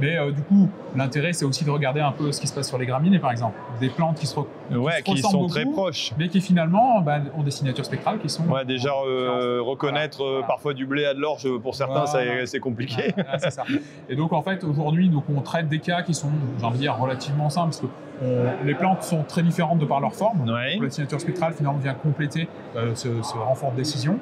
[0.00, 2.68] Mais euh, du coup, l'intérêt, c'est aussi de regarder un peu ce qui se passe
[2.68, 3.56] sur les graminées, par exemple.
[3.80, 6.12] Des plantes qui se, Ouais, se qui sont très proches.
[6.18, 8.44] mais qui finalement bah, ont des signatures spectrales qui sont.
[8.48, 10.46] Ouais, déjà euh, reconnaître euh, Voilà.
[10.46, 11.20] parfois du blé à de
[11.62, 12.46] pour certains, Voilà.
[12.46, 13.14] c'est compliqué.
[13.38, 13.64] C'est ça.
[14.08, 16.96] Et donc en fait aujourd'hui on traite des cas qui sont j'ai envie de dire
[16.96, 17.86] relativement simples parce que
[18.22, 20.48] on- les plantes sont très différentes de par leur forme.
[20.48, 20.74] Ouais.
[20.74, 24.18] Donc, la signature spectrale finalement vient compléter euh, ce, ce renfort de décision.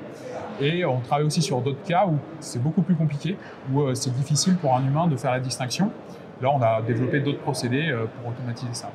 [0.60, 3.36] Et on travaille aussi sur d'autres cas où c'est beaucoup plus compliqué,
[3.72, 5.90] où euh, c'est difficile pour un humain de faire la distinction.
[6.42, 8.90] Là on a développé d'autres procédés euh, pour automatiser ça.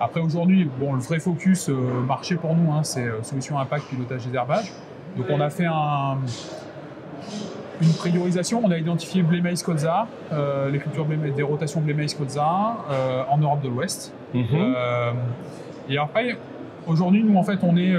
[0.00, 1.74] Après aujourd'hui, bon, le vrai focus euh,
[2.06, 4.72] marché pour nous, hein, c'est solution impact pilotage des herbages.
[5.16, 6.18] Donc on a fait un,
[7.80, 8.60] une priorisation.
[8.64, 12.76] On a identifié blé maïs colza, euh, les cultures blé, des rotations blé maïs colza
[12.90, 14.12] euh, en Europe de l'Ouest.
[14.34, 14.44] Mhm.
[14.52, 15.12] Euh,
[15.88, 16.36] et après,
[16.86, 17.94] aujourd'hui, nous, en fait, on, est,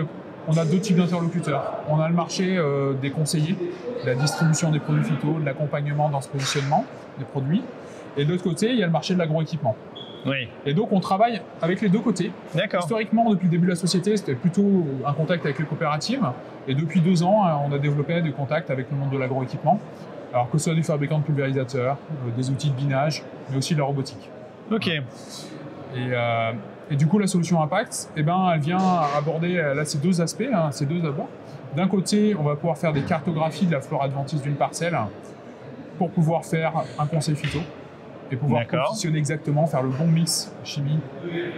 [0.48, 1.74] on a deux types d'interlocuteurs.
[1.90, 3.56] On a le marché euh, des conseillers,
[4.04, 6.86] de la distribution des produits phyto, de l'accompagnement dans ce positionnement
[7.18, 7.64] des produits.
[8.18, 9.76] Et de l'autre côté, il y a le marché de l'agroéquipement.
[10.26, 12.32] Oui, Et donc, on travaille avec les deux côtés.
[12.54, 12.82] d'accord.
[12.82, 16.26] Historiquement, depuis le début de la société, c'était plutôt un contact avec les coopératives.
[16.68, 19.80] Et depuis deux ans, euh, on a développé des contacts avec le monde de l'agroéquipement.
[20.34, 23.74] Alors que ce soit des fabricants de pulvérisateurs, euh, des outils de binage, mais aussi
[23.74, 24.30] de la robotique.
[24.72, 24.88] Ok.
[24.88, 25.02] Et,
[25.98, 26.52] euh,
[26.92, 28.78] et du coup, la solution Impact, eh ben, elle vient
[29.18, 31.30] aborder là, ces deux aspects, hein, ces deux abords.
[31.76, 34.98] D'un côté, on va pouvoir faire des cartographies de la flore adventice d'une parcelle
[35.98, 37.60] pour pouvoir faire un conseil phyto
[38.32, 41.00] et pouvoir positionner exactement, faire le bon mix chimie,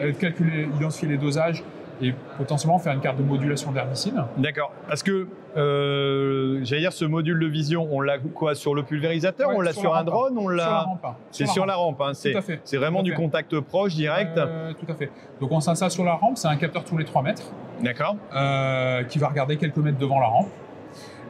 [0.02, 1.64] euh, calculer, identifier les dosages
[2.04, 4.16] et potentiellement faire une carte de modulation d'herbicide.
[4.38, 4.72] D'accord.
[4.88, 9.50] Parce que, euh, j'allais dire, ce module de vision, on l'a quoi Sur le pulvérisateur
[9.50, 10.86] Ouais, On l'a sur un drone On Sur la.
[11.30, 12.02] C'est sur la rampe.
[12.02, 12.60] hein, C'est Tout à fait.
[12.64, 14.36] c'est vraiment du contact proche, direct.
[14.38, 15.12] Euh, tout à fait.
[15.40, 17.44] Donc on s'installe sur la rampe, c'est un capteur tous les 3 mètres.
[17.84, 18.16] D'accord.
[18.36, 20.48] euh, qui va regarder quelques mètres devant la rampe.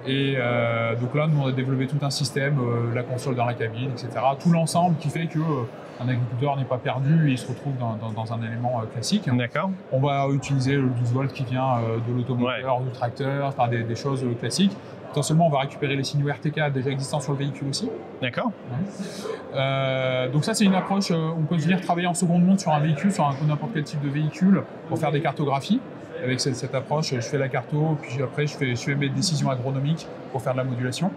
[0.07, 3.45] Et euh, donc là, nous, on a développé tout un système, euh, la console dans
[3.45, 4.09] la cabine, etc.
[4.39, 5.63] Tout l'ensemble qui fait que euh,
[6.03, 9.29] un agriculteur n'est pas perdu et il se retrouve dans, dans- dans un élément classique.
[9.35, 9.69] D'accord.
[9.91, 11.75] On va utiliser le 12 volts qui vient
[12.07, 14.75] de l'automoteur, du tracteur, enfin des, des choses classiques.
[15.09, 17.89] Potentiellement, on va récupérer les signaux RTK déjà existants sur le véhicule aussi.
[18.21, 18.51] D'accord.
[20.31, 23.11] Donc ça, c'est une approche, on peut venir travailler en seconde montre sur un véhicule,
[23.11, 25.81] sur n'importe quel type de véhicule, pour faire des cartographies.
[26.23, 29.09] Avec cette, cette approche, je fais la carto, puis après, je fais, je fais mes
[29.09, 31.11] décisions agronomiques pour faire de la modulation.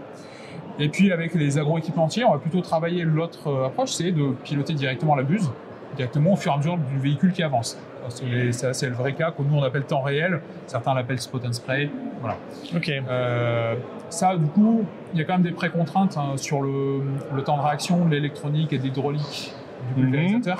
[0.78, 4.72] Et puis, avec les agroéquipementiers, on va plutôt travailler l'autre euh, approche, c'est de piloter
[4.74, 5.50] directement la buse,
[5.96, 7.78] directement au fur et à mesure du véhicule qui avance.
[8.08, 10.40] C'est les- ça, c'est le vrai cas que nous, on appelle temps réel.
[10.66, 11.90] Certains l'appellent spot and spray.
[12.20, 12.36] Voilà.
[12.76, 12.90] Ok.
[12.90, 13.74] Euh,
[14.10, 17.00] ça, du coup, il y a quand même des précontraintes hein, sur le,
[17.34, 19.52] le temps de réaction de l'électronique et de l'hydraulique
[19.96, 20.10] du Mhm.
[20.10, 20.58] pulvérisateur.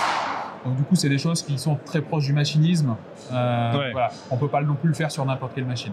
[0.64, 2.96] Donc, du coup, c'est des choses qui sont très proches du machinisme.
[3.32, 3.92] Euh, Ouais.
[3.92, 4.08] voilà.
[4.30, 5.92] On peut pas non plus le faire sur n'importe quelle machine.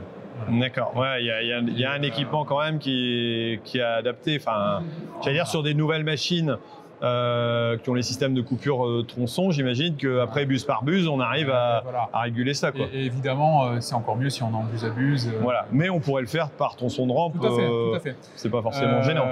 [0.49, 0.93] D'accord.
[0.95, 3.59] Ouais, il y a, il y a- il y a un équipement quand même qui
[3.63, 4.37] qui est adapté.
[4.39, 4.81] Enfin,
[5.23, 6.57] j'allais dire sur des nouvelles machines
[7.03, 11.19] euh, qui ont les systèmes de coupure euh, tronçon, j'imagine qu'après bus par bus, on
[11.19, 12.09] arrive à, Voilà.
[12.13, 12.71] à réguler ça.
[12.71, 12.85] Quoi.
[12.93, 15.27] Et, et évidemment, euh, c'est encore mieux si on en abuse abuse.
[15.27, 15.65] euh, Voilà.
[15.71, 17.39] Mais on pourrait le faire par tronçon de rampe.
[17.39, 18.15] Tout à fait, euh, tout à fait.
[18.35, 19.25] C'est pas forcément Euh, gênant.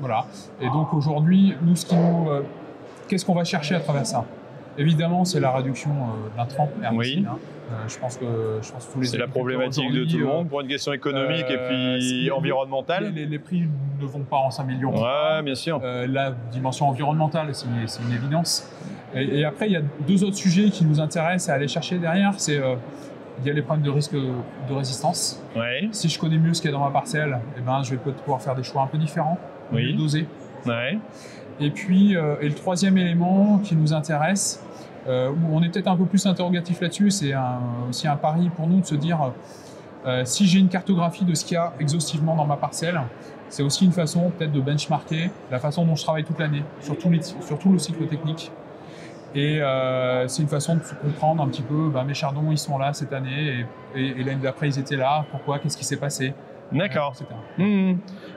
[0.00, 0.24] Voilà.
[0.60, 2.42] Et donc aujourd'hui, nous, ce qui nous, euh,
[3.12, 4.24] qu'est-ce qu'on va chercher à travers ça?
[4.78, 7.26] Évidemment, c'est la réduction euh, l'intrant herbicide, Oui.
[7.28, 7.36] hein.
[7.70, 8.24] Euh, je pense que
[8.62, 10.66] je pense que tous les C'est la problématique de tout le euh, monde pour une
[10.66, 13.12] question économique et puis environnementale.
[13.14, 13.64] Les, prix
[14.00, 14.98] ne vont pas en s'améliorer.
[14.98, 15.78] Ouais, bien sûr.
[15.82, 18.66] La dimension environnementale, c'est une évidence.
[19.14, 21.98] Et, et après, il y a deux autres sujets qui nous intéressent à aller chercher
[21.98, 22.32] derrière.
[22.38, 22.58] C'est
[23.40, 25.42] il y a les problèmes de risque de résistance.
[25.56, 27.90] Ouais, Si je connais mieux ce qu'il y a dans ma parcelle, eh ben, je
[27.90, 29.38] vais peut-être pouvoir faire des choix un peu différents,
[29.72, 29.92] Oui.
[29.92, 30.26] mieux dosés.
[30.66, 30.98] ouais.
[31.62, 34.60] Et puis, euh, et le troisième élément qui nous intéresse,
[35.06, 37.32] euh, où on est peut-être un peu plus interrogatif là-dessus, c'est
[37.88, 39.32] aussi un pari pour nous de se dire,
[40.06, 43.00] euh, si j'ai une cartographie de ce qu'il y a exhaustivement dans ma parcelle,
[43.48, 46.98] c'est aussi une façon peut-être de benchmarker la façon dont je travaille toute l'année, sur,
[46.98, 48.50] tout le cycle technique.
[49.34, 49.60] Et
[50.26, 53.12] c'est une façon de comprendre un petit peu, bah, mes chardons, ils sont là cette
[53.12, 56.34] année, et l'année d'après, ils étaient là, pourquoi, qu'est-ce qui s'est passé,
[56.72, 57.14] D'accord.
[57.14, 57.26] etc.
[57.58, 57.94] Hmm.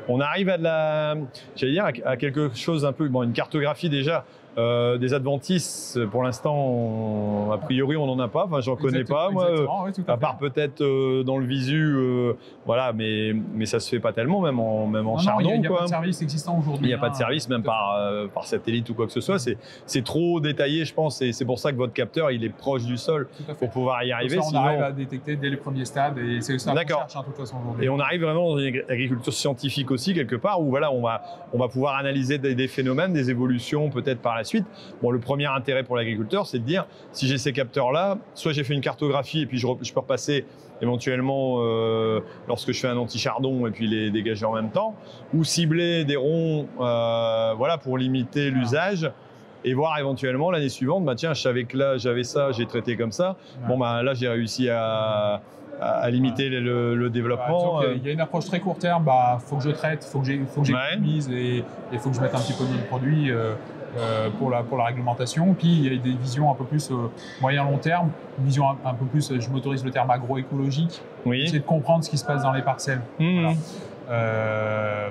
[0.07, 1.15] On arrive à de la,
[1.55, 4.25] j'allais dire, à quelque chose un peu, bon, une cartographie déjà.
[4.57, 8.45] Euh, des adventices, pour l'instant, a priori, on n'en a pas.
[8.45, 9.49] Enfin, j'en connais pas, moi.
[10.07, 12.33] à part peut-être euh, dans le visu, euh,
[12.65, 15.61] voilà, mais, mais ça se fait pas tellement, même en, même en Non, chardon, il
[15.61, 16.85] n'y a, pas de service existant aujourd'hui.
[16.85, 17.17] Il n'y a pas de hein.
[17.17, 17.99] service, même par,
[18.33, 19.39] par satellite ou quoi que ce soit.
[19.39, 21.21] C'est, c'est trop détaillé, je pense.
[21.21, 23.27] Et c'est pour ça que votre capteur, il est proche du sol
[23.59, 24.37] pour pouvoir y arriver.
[24.37, 27.15] ça, on sinon- arrive à détecter dès les premiers stades et c'est ça qu'on cherche
[27.15, 27.85] hein, de toute façon aujourd'hui.
[27.85, 31.01] Et on arrive vraiment dans une agri- agriculture scientifique aussi, quelque part, où voilà, on
[31.01, 34.65] va, on va pouvoir analyser des, des phénomènes, des évolutions peut-être par la suite.
[35.01, 38.63] Bon, le premier intérêt pour l'agriculteur, c'est de dire si j'ai ces capteurs-là, soit j'ai
[38.63, 40.45] fait une cartographie et puis je, peux repasser
[40.81, 44.95] éventuellement euh, lorsque je fais un anti-chardon et puis les dégager en même temps,
[45.33, 49.11] ou cibler des ronds, euh, voilà, pour limiter l'usage.
[49.67, 52.95] Et voir éventuellement l'année suivante, bah tiens, je savais que là j'avais ça, j'ai traité
[52.95, 53.29] comme ça.
[53.63, 53.67] Ouais.
[53.67, 55.41] Bon bah là j'ai réussi à,
[55.81, 57.79] à, limiter le, le Bah, développement.
[57.79, 60.03] a- euh, il y a une approche très court terme, bah faut que je traite,
[60.03, 60.77] faut que j'ai, faut que Ouais.
[60.91, 63.53] j'économise et il faut que je mette un petit peu de produit euh,
[64.39, 65.53] pour la pour la réglementation.
[65.53, 66.95] Puis il y a des visions un peu plus euh,
[67.41, 71.01] moyen long terme, une vision un, un peu plus, euh, je m'autorise le terme agroécologique,
[71.25, 71.43] oui.
[71.43, 73.01] essayer de comprendre ce qui se passe dans les parcelles.
[73.19, 73.39] Mhm.
[73.41, 73.55] Voilà.
[74.09, 75.09] Euh,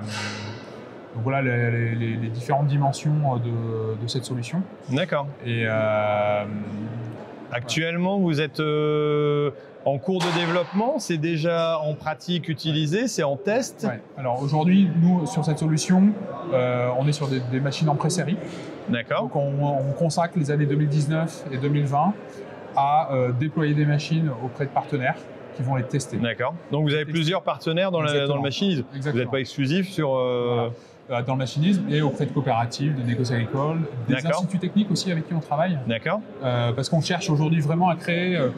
[1.14, 4.62] donc voilà les, les- les- les différentes dimensions de, de cette solution.
[4.90, 5.26] D'accord.
[5.46, 6.44] Et euh,
[7.52, 9.50] Actuellement, vous êtes euh,
[9.84, 13.86] en cours de développement, c'est déjà en pratique utilisé, c'est en test?
[13.88, 14.00] ouais.
[14.18, 16.08] alors aujourd'hui, nous sur cette solution,
[16.52, 18.36] euh, on est sur des, des machines en pré-série.
[18.88, 19.22] D'accord.
[19.22, 22.12] Donc on, on consacre les années 2019 et 2020
[22.76, 25.16] à euh, déployer des machines auprès de partenaires
[25.56, 26.16] qui vont les tester.
[26.16, 26.54] D'accord.
[26.72, 28.84] Donc vous avez plusieurs partenaires dans, la- dans le machinisme.
[28.90, 29.22] Vous Exactement.
[29.22, 30.14] n'êtes pas exclusif sur.
[30.16, 30.70] euh,
[31.10, 35.12] Euh, dans le machinisme et auprès de coopératives, de négociations agricoles, des instituts techniques aussi
[35.12, 36.20] avec qui on travaille, D'accord.
[36.42, 38.48] euh, parce qu'on cherche aujourd'hui vraiment à créer euh,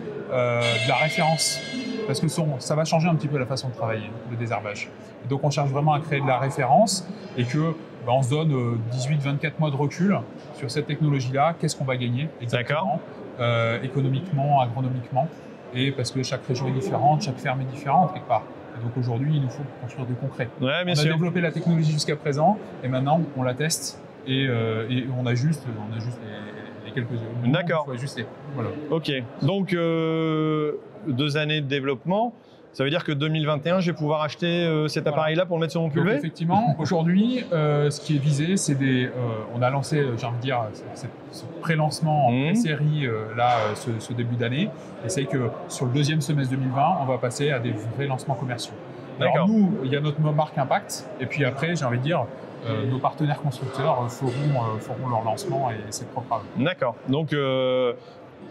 [0.60, 1.58] de la référence,
[2.06, 4.88] parce que son- ça va changer un petit peu la façon de travailler, le désherbage.
[5.24, 7.04] Et donc on cherche vraiment à créer de la référence
[7.36, 7.74] et que
[8.06, 10.16] bah, on se donne 18-24 mois de recul
[10.54, 13.00] sur cette technologie-là, qu'est-ce qu'on va gagner exactement,
[13.40, 15.28] euh, économiquement, agronomiquement,
[15.74, 18.44] et parce que chaque région est différente, chaque ferme est différente quelque part.
[18.78, 20.48] Et donc aujourd'hui, il nous faut construire du concret.
[20.60, 21.14] Ouais, On a sûr.
[21.14, 25.66] développé la technologie jusqu'à présent et maintenant on la teste et, euh, et on ajuste,
[25.90, 27.08] on ajuste les, les quelques
[27.46, 27.84] D'accord.
[27.84, 28.26] qu'il faut ajuster.
[28.54, 28.70] Voilà.
[28.90, 29.10] Ok.
[29.42, 30.72] Donc euh,
[31.08, 32.34] deux années de développement.
[32.76, 35.70] Ça veut dire que 2021, je vais pouvoir acheter euh, cet appareil-là pour le mettre
[35.70, 39.06] sur mon Donc pulvé effectivement, aujourd'hui, euh, ce qui est visé, c'est des.
[39.06, 39.10] euh,
[39.54, 40.60] on a lancé, j'ai envie de dire,
[40.94, 42.54] ce- ce pré-lancement en Mhm.
[42.54, 44.68] série là ce, ce début d'année.
[45.06, 48.34] Et c'est que sur le deuxième semestre 2020, on va passer à des vrais lancements
[48.34, 48.74] commerciaux.
[49.20, 49.48] Alors D'accord.
[49.48, 52.26] nous, il y a notre marque Impact, et puis après, j'ai envie de dire,
[52.66, 56.62] euh, nos partenaires constructeurs feront, euh, feront leur lancement et c'est propre à eux.
[56.62, 56.94] D'accord.
[57.08, 57.94] Donc, euh,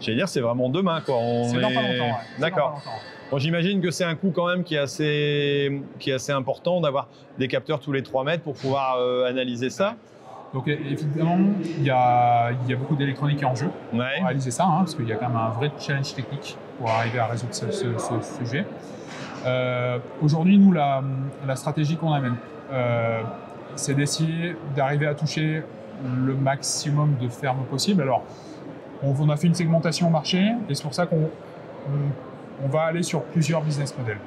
[0.00, 1.14] j'allais dire, c'est vraiment demain, quoi.
[1.16, 2.04] On C'est dans pas est- longtemps.
[2.06, 2.10] ouais.
[2.10, 2.82] Dans pas D'accord.
[3.30, 6.80] Bon, j'imagine que c'est un coût quand même qui est assez, qui est assez important
[6.80, 7.08] d'avoir
[7.38, 9.96] des capteurs tous les 3 mètres pour pouvoir euh, analyser ça.
[10.54, 11.38] Donc évidemment,
[11.78, 14.18] il y a, il y a beaucoup d'électronique en jeu Ouais.
[14.18, 16.88] pour réaliser ça, hein, parce qu'il y a quand même un vrai challenge technique pour
[16.88, 18.64] arriver à résoudre ce, ce- ce sujet.
[19.44, 21.02] Euh, Aujourd'hui, nous, la,
[21.46, 22.36] la stratégie qu'on amène,
[22.72, 23.22] euh,
[23.74, 25.62] c'est d'essayer d'arriver à toucher
[26.24, 28.02] le maximum de fermes possible.
[28.02, 28.22] Alors,
[29.02, 31.28] on, on a fait une segmentation marché, et c'est pour ça qu'on
[32.64, 34.18] on- va aller sur plusieurs business models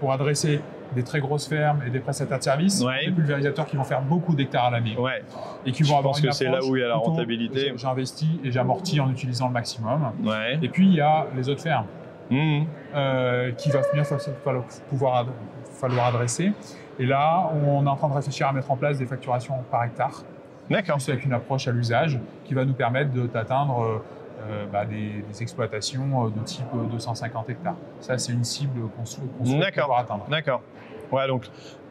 [0.00, 0.60] pour adresser
[0.94, 3.06] des très grosses fermes et des prestataires de services, Ouais.
[3.06, 5.22] des pulvérisateurs qui vont faire beaucoup d'hectares à l'année Ouais.
[5.64, 6.96] et qui Je vont avoir pense une que c'est là où il y a la
[6.96, 7.72] rentabilité.
[7.76, 10.12] J'investis et j'amortis en utilisant le maximum.
[10.22, 10.58] Ouais.
[10.60, 11.86] Et puis il y a les autres fermes
[12.30, 12.66] Mhm.
[12.94, 15.26] euh, qui va fa- falloir pouvoir
[15.72, 16.52] falloir adresser.
[16.98, 19.84] Et là, on est en train de réfléchir à mettre en place des facturations par
[19.84, 20.22] hectare,
[20.70, 20.98] D'accord.
[21.08, 24.02] avec une approche à l'usage qui va nous permettre d'atteindre
[24.48, 27.76] euh, euh, bah, des, des exploitations euh, de type euh, 250 hectares.
[28.00, 30.26] Ça, c'est une cible qu'on sou- qu'on souhaite pouvoir atteindre.
[30.28, 30.62] D'accord.
[31.10, 31.46] Ouais, donc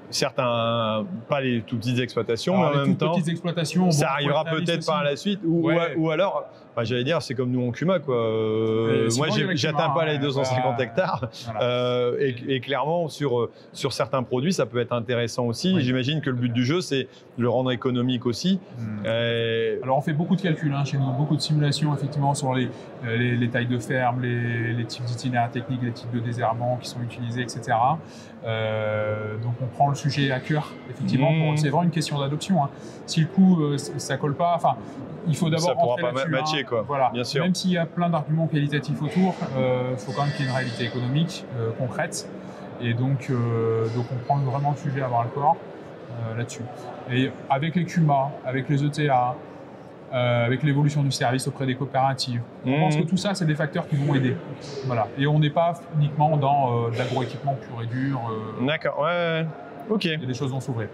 [0.10, 3.92] certains, pas les tout petites exploitations, Alors, mais en les même toutes temps, petites exploitations,
[3.92, 5.96] ça arrivera peut-être par la suite, ou, Ouais.
[5.96, 8.16] ou, ou alors, enfin, j'allais dire, c'est comme nous en Cuma, quoi.
[8.16, 11.62] Euh, moi, j'atteins pas les ouais, 250 bah, hectares, Voilà.
[11.64, 15.74] euh, et, et clairement, sur, euh, sur certains produits, ça peut être intéressant aussi.
[15.76, 15.82] Oui.
[15.84, 17.04] J'imagine que le but du jeu, c'est
[17.38, 18.60] de le rendre économique aussi.
[18.78, 19.04] Hmm.
[19.06, 22.54] Euh, Alors on fait beaucoup de calculs hein, chez nous, beaucoup de simulations effectivement sur
[22.54, 22.70] les,
[23.06, 26.90] les, les tailles de ferme, les, les types d'itinéraires techniques, les types de désherbants qui
[26.90, 27.72] sont utilisés, etc.
[29.44, 31.32] Donc on prend le sujet à cœur, effectivement.
[31.32, 31.40] Mmh.
[31.50, 32.64] pour- C'est vraiment une question d'adoption.
[32.64, 32.70] hein.
[33.06, 34.76] Si le coup euh, c- ça colle pas, enfin,
[35.28, 36.84] il faut d'abord Ça pourra pas là-dessus, quoi.
[36.88, 37.10] Voilà.
[37.14, 37.44] Bien sûr.
[37.44, 40.52] Même s'il y a plein d'arguments qualitatifs autour, il faut quand même qu'il y ait
[40.52, 42.28] une réalité économique euh, concrète.
[42.82, 45.56] Et donc, euh, donc on prend vraiment le sujet à le corps
[46.12, 46.64] euh, là-dessus.
[47.12, 49.36] Et avec les CUMA, avec les ETA,
[50.14, 52.80] euh, avec l'évolution du service auprès des coopératives, on Mhm.
[52.80, 54.36] pense que tout ça, c'est des facteurs qui vont aider.
[54.88, 55.08] Voilà.
[55.18, 58.20] Et on n'est pas uniquement dans euh, de l'agroéquipement pur et dur.
[58.30, 59.46] euh, D'accord, ouais, ouais.
[59.90, 60.06] Ok.
[60.08, 60.88] a des choses vont s'ouvrir.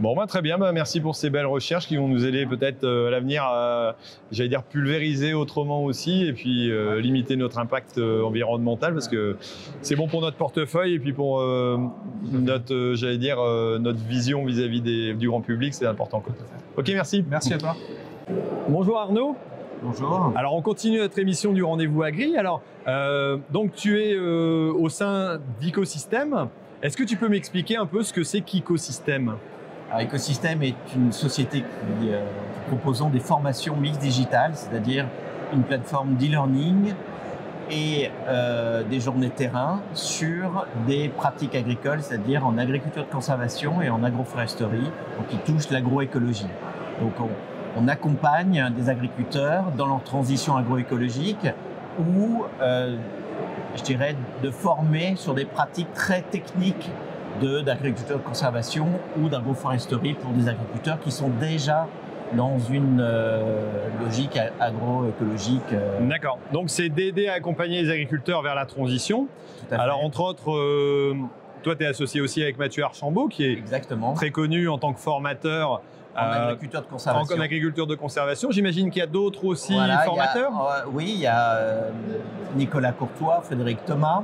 [0.00, 0.58] Bon, bah, très bien.
[0.58, 3.94] Bah, merci pour ces belles recherches qui vont nous aider peut-être euh, à l'avenir à,
[4.30, 9.36] j'allais dire, pulvériser autrement aussi et puis euh, limiter notre impact euh, environnemental parce que
[9.80, 11.78] c'est bon pour notre portefeuille et puis pour euh,
[12.32, 16.20] notre, euh, j'allais dire, euh, notre vision vis-à-vis des- du grand public, c'est important.
[16.20, 16.34] quoi.
[16.76, 17.24] Ok, merci.
[17.30, 17.76] Merci à toi.
[18.68, 19.36] Bonjour Arnaud.
[19.82, 20.32] Bonjour.
[20.36, 22.36] Alors, on continue notre émission du rendez-vous agri.
[22.36, 26.48] Alors, euh, donc, tu es euh, au sein d'Ecosystème.
[26.82, 29.36] Est-ce que tu peux m'expliquer un peu ce que c'est qu'Ecosystème?
[30.00, 35.06] Écosystème est une société qui, euh, des formations mixtes digitales, c'est-à-dire
[35.52, 36.92] une plateforme d'e-learning
[37.70, 43.88] et euh, des journées terrain sur des pratiques agricoles, c'est-à-dire en agriculture de conservation et
[43.88, 44.90] en agroforesterie,
[45.30, 46.50] qui touchent l'agroécologie.
[47.00, 47.28] Donc on,
[47.80, 51.46] on accompagne des agriculteurs dans leur transition agroécologique
[52.00, 52.96] ou, euh,
[53.76, 56.90] je dirais, de former sur des pratiques très techniques
[57.40, 58.86] de- d'agriculture de conservation
[59.20, 61.86] ou d'agroforesterie pour des agriculteurs qui sont déjà
[62.34, 63.66] dans une euh,
[64.02, 65.60] logique agroécologique.
[65.72, 66.38] euh, D'accord.
[66.52, 69.26] Donc c'est d'aider à accompagner les agriculteurs vers la transition.
[69.58, 69.82] tout à fait.
[69.82, 71.14] Alors entre autres, euh,
[71.62, 74.14] toi tu es associé aussi avec Mathieu Archambault qui est exactement.
[74.14, 75.82] très connu en tant que formateur
[76.16, 77.36] En euh, agriculture de en, conservation.
[77.36, 78.50] en agriculture de conservation.
[78.50, 80.52] J'imagine qu'il y a d'autres aussi Voilà, a- formateurs?
[80.52, 81.90] euh, oui, il y a euh,
[82.56, 84.22] Nicolas Courtois, Frédéric Thomas,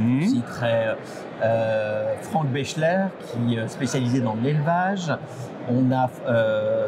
[0.00, 0.96] aussi très
[2.22, 5.12] Franck Béchler qui est spécialisé dans l'élevage.
[5.70, 6.08] On a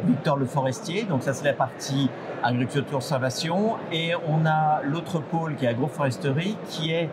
[0.04, 2.10] Victor Le Forestier, donc ça c'est la partie
[2.42, 3.76] agriculture de conservation.
[3.92, 7.08] Et on a l'autre pôle qui est agroforesterie qui est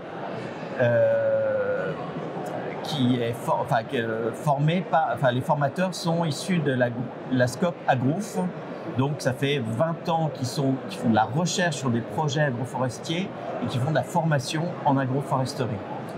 [2.83, 6.87] qui est for- enfin, que- formé par, enfin les formateurs sont issus de la,
[7.31, 8.37] la SCOP Agrouf.
[8.97, 12.41] Donc ça fait 20 ans qu'ils sont qui font de la recherche sur des projets
[12.41, 13.29] agroforestiers
[13.63, 15.69] et qui font de la formation en agroforesterie.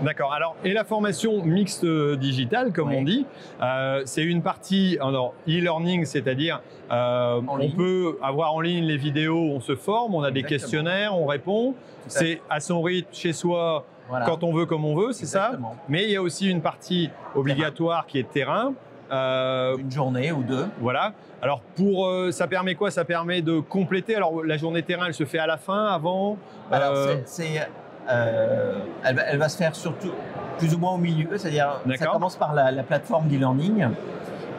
[0.02, 0.32] D'accord.
[0.32, 2.96] Alors, et la formation mixte digitale, comme Oui.
[2.98, 3.26] on dit,
[3.62, 7.76] euh, c'est une partie alors e-learning, c'est-à-dire euh, on ligne.
[7.76, 11.74] peut avoir en ligne les vidéos, on se forme, on a des questionnaires, on répond.
[12.06, 14.26] à C'est à son rythme, chez soi, Voilà.
[14.26, 15.52] quand on veut, comme on veut, c'est ça.
[15.88, 18.72] Mais il y a aussi une partie obligatoire qui est terrain.
[19.12, 20.66] Euh, Une journée ou deux.
[20.80, 21.12] voilà.
[21.42, 22.90] Alors pour euh, ça permet quoi?
[22.90, 24.16] Ça permet de compléter.
[24.16, 26.38] Alors la journée terrain, elle se fait à la fin, avant?
[26.72, 27.68] Alors, Euh, c'est,
[28.08, 30.10] elle, va, elle va se faire surtout
[30.58, 33.88] plus ou moins au milieu, c'est-à-dire ça commence par la, la plateforme d'e-learning.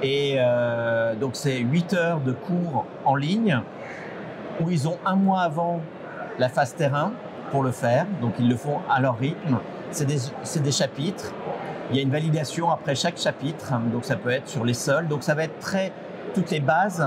[0.03, 0.37] Et
[1.19, 3.59] donc, c'est 8 heures de cours en ligne
[4.61, 5.81] où ils ont un mois avant
[6.37, 7.11] la phase terrain
[7.51, 8.05] pour le faire.
[8.21, 9.57] Donc, ils le font à leur rythme.
[9.91, 11.31] C'est des, chapitres.
[11.89, 13.73] Il y a une validation après chaque chapitre.
[13.91, 15.07] Donc, ça peut être sur les sols.
[15.07, 15.91] Donc, ça va être très
[16.33, 17.05] toutes les bases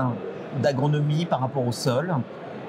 [0.61, 2.13] d'agronomie par rapport au sol.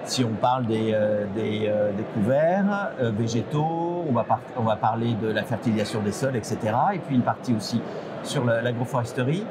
[0.04, 5.28] Si on parle des, euh, euh, couverts euh, végétaux, on va, on va parler de
[5.28, 6.58] la fertilisation des sols, etc.
[6.94, 7.80] Et puis une partie aussi
[8.22, 9.44] sur la- l'agroforesterie.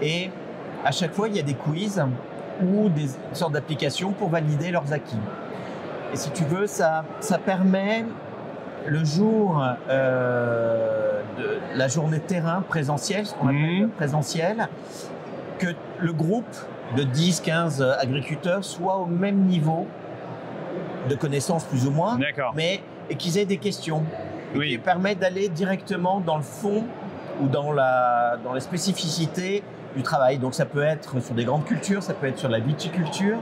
[0.00, 0.30] Et
[0.84, 2.02] à chaque fois, il y a des quiz
[2.62, 5.16] ou des sortes d'applications pour valider leurs acquis.
[6.12, 8.04] Et si tu veux, ça, ça permet
[8.86, 13.88] le jour euh, de la journée terrain présentielle, ce qu'on appelle Mhm.
[13.90, 14.68] présentiel,
[15.58, 15.68] que
[16.00, 16.44] le groupe
[16.96, 19.86] de 10-15 agriculteurs soit au même niveau
[21.08, 22.18] de connaissances plus ou moins,
[22.54, 24.02] mais et qu'ils aient des questions.
[24.54, 24.68] Oui.
[24.72, 26.84] qui permet d'aller directement dans le fond
[27.40, 29.62] ou dans, la, dans les spécificités
[29.96, 30.38] du travail.
[30.38, 33.38] Donc ça peut être sur des grandes cultures, ça peut être sur la viticulture.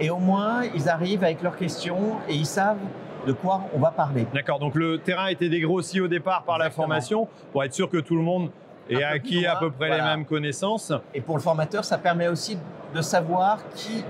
[0.00, 2.78] Et au moins, ils arrivent avec leurs questions et ils savent
[3.26, 4.26] de quoi on va parler.
[4.34, 7.88] D'accord, donc le terrain a été dégrossi au départ par la formation pour être sûr
[7.88, 8.50] que tout le monde
[8.90, 10.92] ait acquis à peu près les mêmes connaissances.
[11.14, 12.58] Et pour le formateur, ça permet aussi
[12.94, 14.04] de savoir qui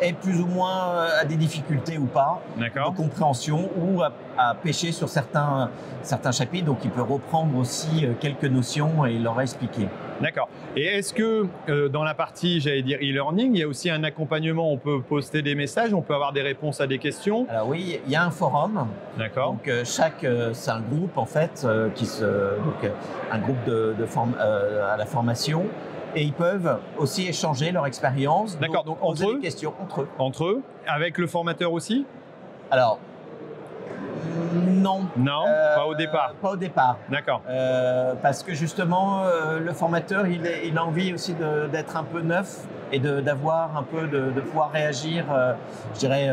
[0.00, 4.54] est plus ou moins euh, à des difficultés ou pas de compréhension ou à, à
[4.54, 5.70] pêcher sur certains,
[6.02, 6.66] certains chapitres.
[6.66, 9.88] Donc il peut reprendre aussi euh, quelques notions et leur expliquer.
[10.20, 10.48] D'accord.
[10.76, 14.02] Et est-ce que euh, dans la partie, j'allais dire e-learning, il y a aussi un
[14.04, 17.46] accompagnement On peut poster des messages, on peut avoir des réponses à des questions?
[17.50, 18.86] Alors oui, il y a un forum.
[19.18, 19.52] D'accord.
[19.52, 22.90] Donc euh, chaque, euh, c'est un groupe en fait qui se, donc
[23.30, 25.64] un groupe de, de form- à la formation.
[26.14, 28.58] Et ils peuvent aussi échanger leur expérience.
[28.58, 29.42] D'accord, donc poser entre des eux?
[29.42, 30.08] questions entre eux.
[30.18, 32.06] Entre eux, avec le formateur aussi?
[32.70, 32.98] Alors
[34.54, 35.00] non.
[35.16, 36.32] Non, Euh, pas au départ.
[36.40, 36.96] Pas au départ.
[37.10, 37.42] D'accord.
[37.48, 41.96] Euh, parce que justement, euh, le formateur, il, est- il a envie aussi de- d'être
[41.96, 42.60] un peu neuf
[42.92, 45.24] et de- d'avoir un peu de, de pouvoir réagir,
[45.94, 46.32] je dirais,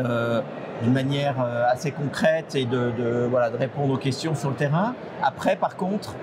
[0.82, 1.34] d'une manière
[1.70, 4.94] assez concrète et de, de, voilà, de répondre aux questions sur le terrain.
[5.22, 6.14] Après, par contre,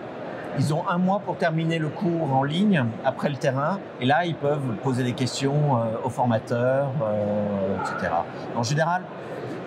[0.58, 4.26] ils ont un mois pour terminer le cours en ligne après le terrain, et là,
[4.26, 8.12] ils peuvent poser des questions euh, aux formateurs, euh, etc.
[8.56, 9.02] En général,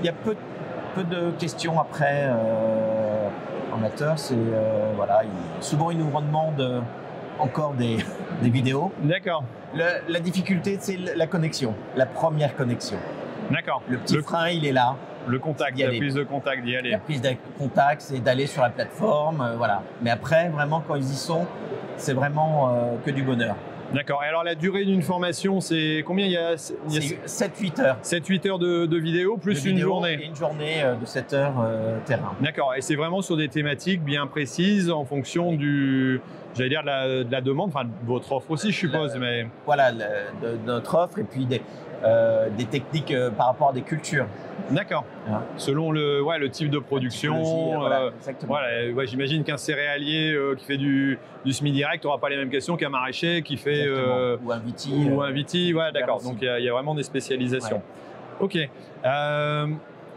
[0.00, 0.34] il y a peu,
[0.94, 2.24] peu de questions après.
[2.28, 3.28] Euh,
[3.70, 6.80] formateurs, c'est euh, voilà, ils- souvent ils nous demandent euh,
[7.38, 7.98] encore des,
[8.42, 8.92] des vidéos.
[9.02, 9.42] D'accord.
[9.74, 12.98] Le- la difficulté, c'est la connexion, la première connexion.
[13.50, 13.82] D'accord.
[13.88, 14.94] Le petit Le, frein, il est là.
[15.26, 15.98] le contact, d'y la aller.
[15.98, 16.96] prise de contact d'y La aller.
[17.04, 19.82] prise de contact, c'est d'aller sur la plateforme, euh, voilà.
[20.02, 21.44] Mais après, vraiment, quand ils y sont,
[21.96, 22.72] c'est vraiment euh,
[23.04, 23.56] que du bonheur.
[23.92, 24.22] D'accord.
[24.24, 26.26] Et alors la durée d'une formation, c'est combien?
[26.26, 26.54] Il y a,
[26.88, 27.96] il y a C'est 7-8 heures.
[28.02, 30.18] 7-8 heures de, de vidéo plus de une vidéo journée?
[30.22, 32.32] Et une journée euh, de 7 heures euh, terrain.
[32.40, 32.74] D'accord.
[32.76, 36.20] Et c'est vraiment sur des thématiques bien précises en fonction du,
[36.56, 39.12] j'allais dire de la, de la demande, enfin de votre offre aussi, je suppose.
[39.14, 39.98] La- Mais Voilà de
[40.66, 41.60] notre offre et puis des,
[42.04, 44.26] euh, des techniques euh, par rapport à des cultures.
[44.70, 45.04] d'accord.
[45.28, 45.34] Ouais.
[45.56, 47.36] Selon le, ouais, le type de production.
[47.74, 48.52] Euh, voilà, exactement.
[48.54, 52.76] Voilà, ouais, j'imagine qu'un céréalier qui fait du, du semi-direct n'aura pas les mêmes questions
[52.76, 53.88] qu'un maraîcher qui fait
[54.44, 55.08] ou un viti.
[55.10, 55.72] ou un viti.
[55.74, 56.22] Ouais, d'accord.
[56.22, 57.80] Donc il y, a- il y a vraiment des spécialisations.
[58.40, 58.58] Ok.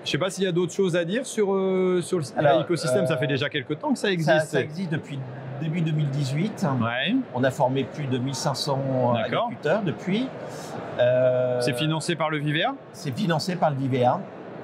[0.05, 3.07] Je sais pas s'il y a d'autres choses à dire sur, euh, sur l'écosystème.
[3.07, 4.47] ça fait déjà quelques temps que ça ça, existe.
[4.47, 5.19] ça existe depuis
[5.61, 6.65] début 2018.
[6.81, 7.15] Ouais.
[7.33, 9.45] On a formé plus de 1500 D'accord.
[9.45, 10.27] agriculteurs depuis.
[11.00, 12.74] Euh, C'est financé par le Vivea.
[12.93, 14.20] C'est financé par le VVA.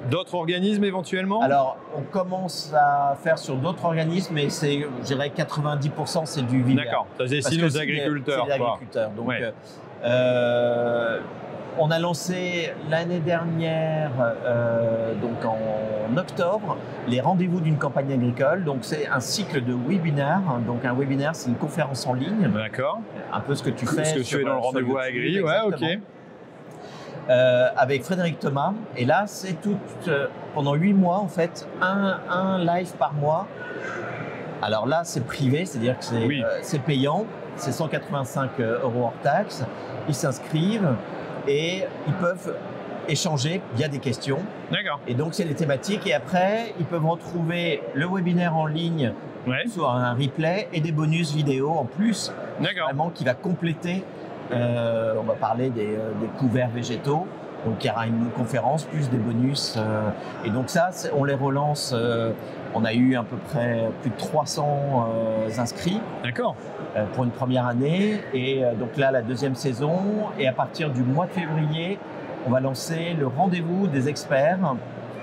[0.09, 1.41] D'autres organismes éventuellement?
[1.41, 6.61] Alors, on commence à faire sur d'autres organismes, mais c'est, je dirais, 90% c'est du
[6.61, 6.83] VVA.
[6.83, 7.07] D'accord.
[7.19, 7.27] C'est
[7.57, 8.45] des- agriculteurs.
[8.45, 9.11] C'est agriculteurs.
[9.11, 9.39] Donc, Ouais.
[9.41, 9.51] euh,
[10.03, 11.19] euh,
[11.79, 14.11] on a lancé l'année dernière,
[14.45, 16.77] euh, donc en octobre,
[17.07, 18.63] les rendez-vous d'une campagne agricole.
[18.65, 20.41] Donc, c'est un cycle de webinaires.
[20.67, 22.99] Donc, un webinaire, c'est une conférence en ligne, D'accord.
[23.31, 24.03] un peu ce que tu fais.
[24.05, 25.41] Ce que tu fais dans le rendez-vous Agri.
[25.41, 25.83] Ouais, ok.
[27.29, 28.73] Euh, avec Frédéric Thomas.
[28.97, 29.77] Et là, c'est tout
[30.09, 33.47] euh, pendant huit mois en fait, un, un live par mois.
[34.61, 36.43] Alors là, c'est privé, c'est-à-dire que c'est Oui.
[36.43, 39.63] euh, c'est payant, c'est 185 euros hors taxe.
[40.09, 40.95] Ils s'inscrivent
[41.47, 42.55] et ils peuvent
[43.07, 44.39] échanger via des questions.
[44.71, 44.99] D'accord.
[45.07, 46.05] Et donc, c'est les thématiques.
[46.07, 49.13] Et après, ils peuvent retrouver le webinaire en ligne
[49.45, 49.67] Ouais.
[49.67, 52.85] sur un replay et des bonus vidéo en plus D'accord.
[52.85, 54.03] vraiment qui va compléter.
[54.51, 57.27] Euh, on va parler des, euh, des couverts végétaux.
[57.65, 59.75] Donc il y aura une conférence plus des bonus.
[59.77, 60.09] euh,
[60.43, 61.93] et donc ça, on les relance.
[61.95, 62.31] euh,
[62.75, 65.07] on a eu à peu près plus de 300
[65.47, 66.55] euh, inscrits D'accord.
[66.97, 68.19] euh, pour une première année.
[68.33, 69.93] Et euh, donc là, la deuxième saison.
[70.39, 71.99] Et à partir du mois de février,
[72.47, 74.75] on va lancer le rendez-vous des experts.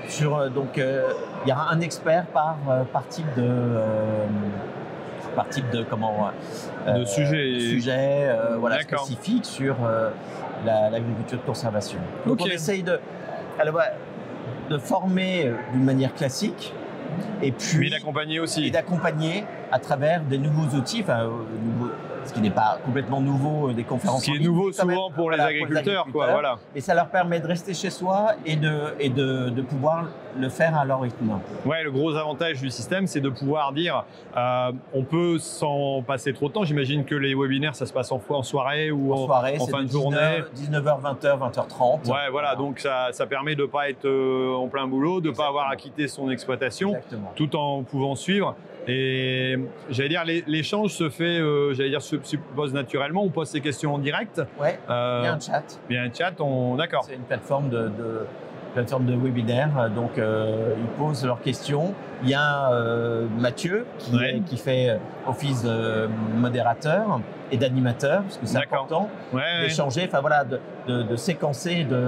[0.08, 1.08] Sur, euh, donc euh,
[1.44, 2.56] il y aura un expert par,
[2.92, 3.80] par type de...
[5.32, 6.30] euh, par type de comment
[6.86, 7.52] De sujet.
[7.54, 9.00] de sujets euh, voilà, D'accord.
[9.06, 10.10] spécifiques sur euh,
[10.64, 11.98] la- l'agriculture de conservation.
[12.26, 12.98] Donc on essaye de,
[13.58, 13.80] alors,
[14.68, 16.72] de former euh, d'une manière classique
[17.42, 18.70] et puis d'accompagner et aussi.
[18.70, 21.28] d'accompagner à travers des nouveaux outils, enfin, euh,
[21.64, 21.92] nouveaux-
[22.24, 24.20] ce qui n'est pas complètement nouveau, euh, des conférences.
[24.20, 26.30] Ce qui en est nouveau même, souvent pour les voilà, agriculteurs, quoi.
[26.30, 26.58] Voilà.
[26.74, 30.06] Et ça leur permet de rester chez soi et de, et de, de pouvoir
[30.38, 31.38] le faire à leur rythme.
[31.66, 34.04] Ouais, le gros avantage du système, c'est de pouvoir dire,
[34.36, 36.64] euh, on peut sans passer trop de temps.
[36.64, 39.82] J'imagine que les webinaires, ça se passe en, en soirée ou En soirée, en fin
[39.82, 40.42] de de journée.
[40.56, 42.08] 19h, 20h, 20h30.
[42.10, 42.54] Ouais, voilà.
[42.56, 45.76] Donc ça, ça permet de pas être euh, en plein boulot, de pas avoir à
[45.76, 47.32] quitter son exploitation, Exactement.
[47.36, 48.54] tout en pouvant suivre.
[48.88, 49.58] Et
[49.90, 53.22] j'allais dire, l'é- l'échange se fait, euh, j'allais dire, se suppose naturellement.
[53.22, 54.40] On pose ses questions en direct.
[54.60, 55.80] Ouais, Euh, il y a un chat.
[55.90, 56.32] il y a un chat.
[56.40, 57.04] On, d'accord.
[57.04, 58.26] C'est une plateforme de, de-
[58.74, 59.90] plateforme de webinaire.
[59.94, 61.94] Donc, euh, ils posent leurs questions.
[62.22, 64.36] Il y a euh, Mathieu qui, Ouais.
[64.36, 67.20] est- qui fait office de modérateur
[67.52, 69.40] et d'animateur, parce que c'est important Ouais.
[69.62, 72.00] d'échanger, enfin voilà, de, de- de séquencer de,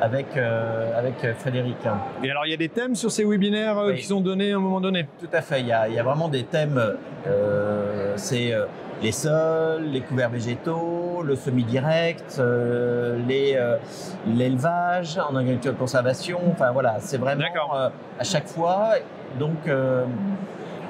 [0.00, 1.76] avec, euh, avec Frédéric.
[2.24, 3.96] Et alors, il y a des thèmes sur ces webinaires euh, Oui.
[3.96, 5.06] qui sont donnés à un moment donné?
[5.20, 5.60] Tout à fait.
[5.60, 6.80] Il y a, il y a vraiment des thèmes.
[7.26, 8.64] euh, c'est euh,
[9.02, 13.76] les sols, les couverts végétaux, le semi-direct, euh, euh,
[14.26, 16.40] l'élevage en agriculture de conservation.
[16.50, 17.44] Enfin voilà, c'est vraiment
[17.74, 17.88] euh,
[18.18, 18.90] à chaque fois.
[19.38, 19.68] Donc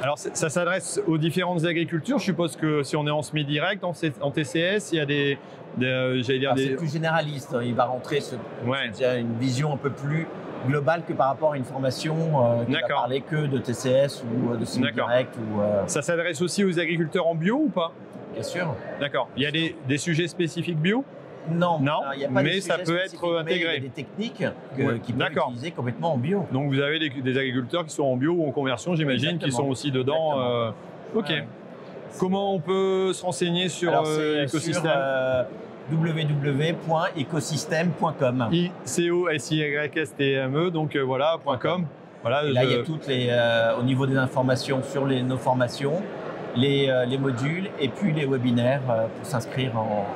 [0.02, 2.18] Alors, ça s'adresse aux différentes agricultures.
[2.18, 3.92] Je suppose que si on est en semi-direct, en,
[4.30, 5.38] TCS, il y a des,
[5.78, 7.54] des, j'allais dire ah, c'est plus généraliste.
[7.54, 7.60] hein.
[7.64, 8.90] Il va rentrer ce, Ouais.
[9.20, 10.26] une vision un peu plus
[10.66, 12.14] globale que par rapport à une formation
[12.44, 16.64] euh, qui va parler que de TCS ou de semi-direct ou euh, Ça s'adresse aussi
[16.64, 17.92] aux agriculteurs en bio ou pas?
[18.37, 18.74] Bien sûr.
[19.01, 19.28] D'accord.
[19.37, 21.05] Il y a des, des sujets spécifiques bio?
[21.49, 23.76] Non, Non, alors, il y a pas mais ça peut être intégré.
[23.76, 24.43] Il y a des techniques
[24.76, 25.47] que- Ouais, qui peuvent d'accord.
[25.51, 26.45] utiliser complètement en bio.
[26.53, 29.53] Donc vous avez des, des agriculteurs qui sont en bio ou en conversion, j'imagine, qui
[29.53, 30.41] sont aussi dedans.
[30.41, 30.70] Euh,
[31.14, 31.28] ok.
[31.28, 31.45] Ouais.
[32.18, 35.43] Comment on peut se renseigner sur euh, c'est l'écosystème sur euh,
[35.93, 38.49] www.ecosystème.com.
[38.53, 39.61] i c o s y
[39.95, 41.84] s t m e donc euh, voilà .com.
[42.22, 42.45] Voilà.
[42.45, 45.37] Et là, il y a toutes les, euh, au niveau des informations sur les, nos
[45.37, 46.03] formations,
[46.57, 50.07] les, euh, les modules et puis les webinaires euh, pour s'inscrire en,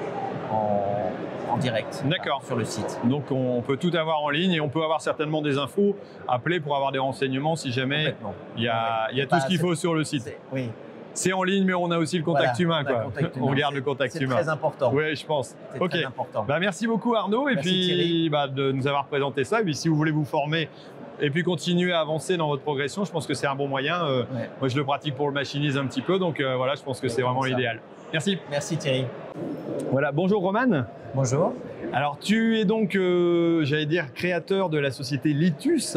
[0.53, 2.43] en, en direct D'accord.
[2.45, 2.99] sur le site.
[3.05, 5.97] Donc on peut tout avoir en ligne et on peut avoir certainement des infos,
[6.28, 8.14] appeler pour avoir des renseignements si jamais
[8.57, 10.32] il y a, il y a tout Bah, ce qu'il c'est- faut sur le site.
[10.53, 10.68] Oui,
[11.14, 12.84] C'est en ligne mais on a aussi le contact Voilà, humain.
[12.84, 12.98] Quoi.
[12.98, 13.46] le contact humain.
[13.48, 14.36] On garde le C'est- contact c'est humain.
[14.36, 14.90] très important.
[14.94, 15.54] Oui, je pense.
[15.72, 15.90] C'est Ok.
[15.90, 16.44] très important.
[16.46, 19.61] Bah, merci beaucoup Arnaud et Merci, puis bah, de nous avoir présenté ça.
[19.61, 20.68] Et puis si vous voulez vous former
[21.22, 24.04] et puis continuer à avancer dans votre progression, je pense que c'est un bon moyen.
[24.04, 24.48] Euh, Ouais.
[24.61, 27.00] Moi je le pratique pour le machinisme un petit peu, donc euh, voilà, je pense
[27.00, 27.80] que c'est vraiment l'idéal.
[28.12, 28.38] Merci.
[28.50, 29.04] Merci Thierry.
[29.90, 30.84] Voilà, bonjour Roman.
[31.14, 31.52] Bonjour.
[31.92, 35.96] Alors tu es donc, euh, j'allais dire, créateur de la société Litus.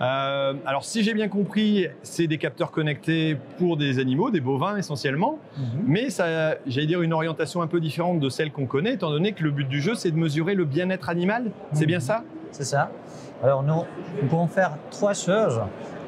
[0.00, 4.76] Euh, alors si j'ai bien compris, c'est des capteurs connectés pour des animaux, des bovins
[4.76, 5.64] essentiellement, Mhm.
[5.86, 9.32] mais ça, j'allais dire, une orientation un peu différente de celle qu'on connaît, étant donné
[9.32, 11.50] que le but du jeu, c'est de mesurer le bien-être animal.
[11.72, 12.22] C'est bien ça?
[12.52, 12.90] C'est ça.
[13.42, 13.82] Alors nous,
[14.22, 15.60] nous pouvons faire trois choses.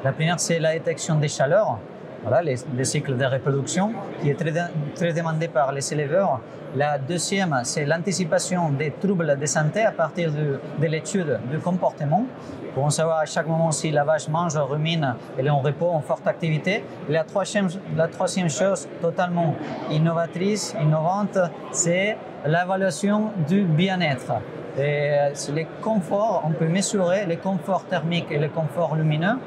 [0.03, 1.77] La première, c'est la détection des chaleurs,
[2.23, 4.53] voilà, les, les cycles de reproduction, qui est très,
[4.95, 6.39] très demandé par les éleveurs.
[6.75, 12.25] La deuxième, c'est l'anticipation des troubles de santé à partir de, de l'étude du comportement,
[12.73, 15.89] pour en savoir à chaque moment si la vache mange, rumine, elle est en repos,
[15.89, 16.85] en forte activité.
[17.09, 17.67] La troisième,
[17.97, 19.55] la troisième chose totalement
[19.89, 21.37] innovatrice, innovante,
[21.73, 22.15] c'est
[22.45, 24.33] l'évaluation du bien-être.
[24.77, 29.37] Et euh, les conforts, on peut mesurer les conforts thermiques et les conforts lumineux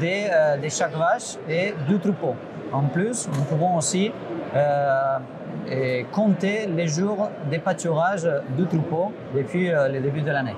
[0.00, 2.34] de, euh, de chaque vache et du troupeau.
[2.72, 4.12] En plus, nous pouvons aussi
[4.54, 5.18] euh,
[5.70, 10.54] et compter les jours de pâturage du troupeau depuis euh, le début de l'année.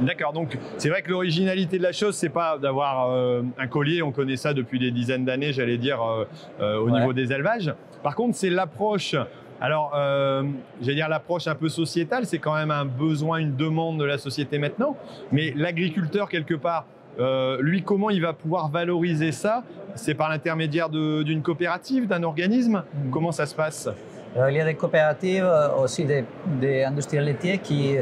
[0.00, 4.00] D'accord, donc c'est vrai que l'originalité de la chose, c'est pas d'avoir euh, un collier,
[4.02, 6.24] on connaît ça depuis des dizaines d'années, j'allais dire, euh,
[6.60, 6.98] euh, au Ouais.
[7.00, 7.72] niveau des élevages.
[8.02, 9.16] Par contre, c'est l'approche,
[9.60, 10.42] alors euh,
[10.80, 14.18] j'allais dire l'approche un peu sociétale, c'est quand même un besoin, une demande de la
[14.18, 14.96] société maintenant,
[15.32, 16.86] mais l'agriculteur, quelque part,
[17.18, 19.64] euh, lui, comment il va pouvoir valoriser ça?
[19.96, 22.84] C'est par l'intermédiaire d'une coopérative, d'un organisme?
[22.94, 23.10] Mhm.
[23.10, 23.88] Comment ça se passe?
[24.36, 26.24] Il y a des coopératives, euh, aussi des,
[26.60, 27.96] des industriels laitiers qui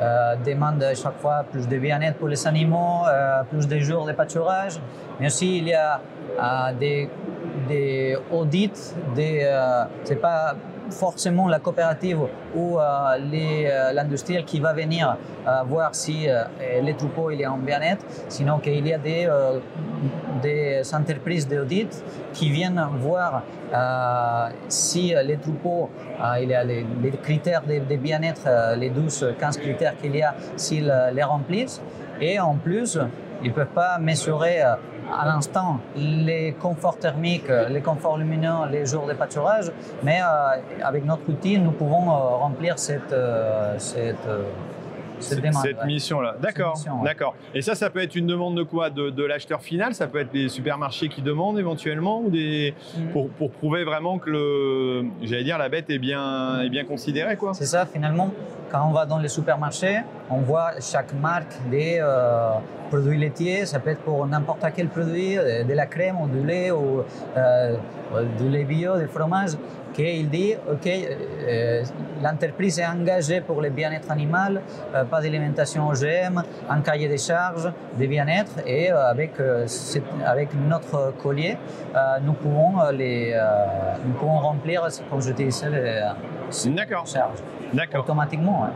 [0.00, 4.12] euh, demandent chaque fois plus de bien-être pour les animaux, euh, plus de jours de
[4.12, 4.80] pâturage.
[5.20, 6.00] Mais aussi, il y a
[6.72, 7.10] des,
[7.68, 9.46] des audits, des,
[10.02, 10.56] c'est pas
[10.90, 12.20] forcément la coopérative
[12.54, 15.16] ou euh, euh, l'industriel qui va venir
[15.46, 16.44] euh, voir si euh,
[16.82, 19.28] les troupeaux il est en bien-être, sinon qu'il y a des,
[20.42, 23.42] des entreprises d'audit qui viennent voir
[24.68, 25.90] si les troupeaux,
[26.40, 26.86] il y a les,
[27.22, 31.80] critères de, de bien-être, les 12-15 critères qu'il y a, s'ils les remplissent.
[32.20, 32.98] Et en plus,
[33.42, 34.60] ils ne peuvent pas mesurer
[35.12, 39.70] à l'instant les conforts thermiques, les conforts lumineux, les jours de pâturage,
[40.02, 44.28] mais euh, avec notre outil, nous pouvons euh, remplir cette, euh, cette,
[45.20, 45.62] cette demande.
[45.64, 45.86] Cette ouais.
[45.86, 46.36] mission-là.
[46.40, 47.04] D'accord, ouais.
[47.04, 47.34] d'accord.
[47.54, 48.90] Et ça, ça peut être une demande de quoi?
[48.90, 49.94] De, de l'acheteur final?
[49.94, 53.08] Ça peut être des supermarchés qui demandent éventuellement ou des Mhm.
[53.12, 57.36] pour, pour prouver vraiment que le, j'allais dire, la bête est bien, est bien considérée,
[57.36, 57.52] quoi?
[57.54, 58.30] C'est ça, finalement,
[58.70, 60.00] quand on va dans les supermarchés,
[60.30, 62.50] on voit chaque marque des euh,
[62.90, 63.66] produits laitiers.
[63.66, 67.02] Ça peut être pour n'importe quel produit, euh, de la crème ou du lait ou
[67.36, 67.76] euh,
[68.38, 69.50] du lait bio, du fromage,
[69.94, 71.82] qu'il dit, OK, euh,
[72.22, 74.60] l'entreprise est engagée pour le bien-être animal,
[74.94, 79.32] euh, pas d'alimentation OGM, un cahier des charges de bien-être et euh, avec,
[79.66, 81.56] cette- avec notre collier,
[82.22, 83.34] nous, pouvons les,
[84.04, 87.06] nous pouvons remplir, comme je disais, les, D'accord.
[87.06, 87.38] charges
[87.72, 88.04] D'accord.
[88.04, 88.64] automatiquement.
[88.64, 88.70] hein.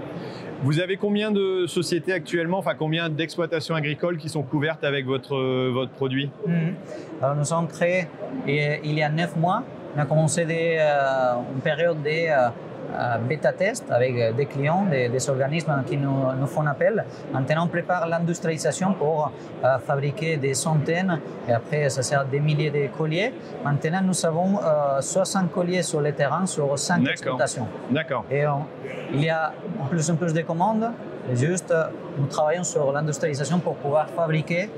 [0.63, 5.37] Vous avez combien de sociétés actuellement, enfin combien d'exploitations agricoles qui sont couvertes avec votre,
[5.71, 6.31] votre produit?
[6.47, 6.75] Mhm.
[7.23, 8.09] Alors, nous sommes créés
[8.47, 9.63] il y a neuf mois.
[9.97, 12.49] On a commencé des, euh, une période de euh,
[12.97, 17.05] euh, bêta-test avec euh, des clients, des, des organismes qui nous, nous font appel.
[17.33, 19.31] Maintenant, on prépare l'industrialisation pour
[19.65, 21.19] euh, fabriquer des centaines
[21.49, 23.33] et après, ça sert des milliers de colliers.
[23.65, 27.11] Maintenant, nous avons euh, 60 colliers sur le terrain sur 5 D'accord.
[27.13, 27.67] exploitations.
[27.91, 28.25] D'accord.
[28.31, 28.65] Et on-
[29.13, 30.91] il y a de plus en plus de commandes.
[31.31, 31.75] Et juste,
[32.19, 34.71] nous travaillons sur l'industrialisation pour pouvoir fabriquer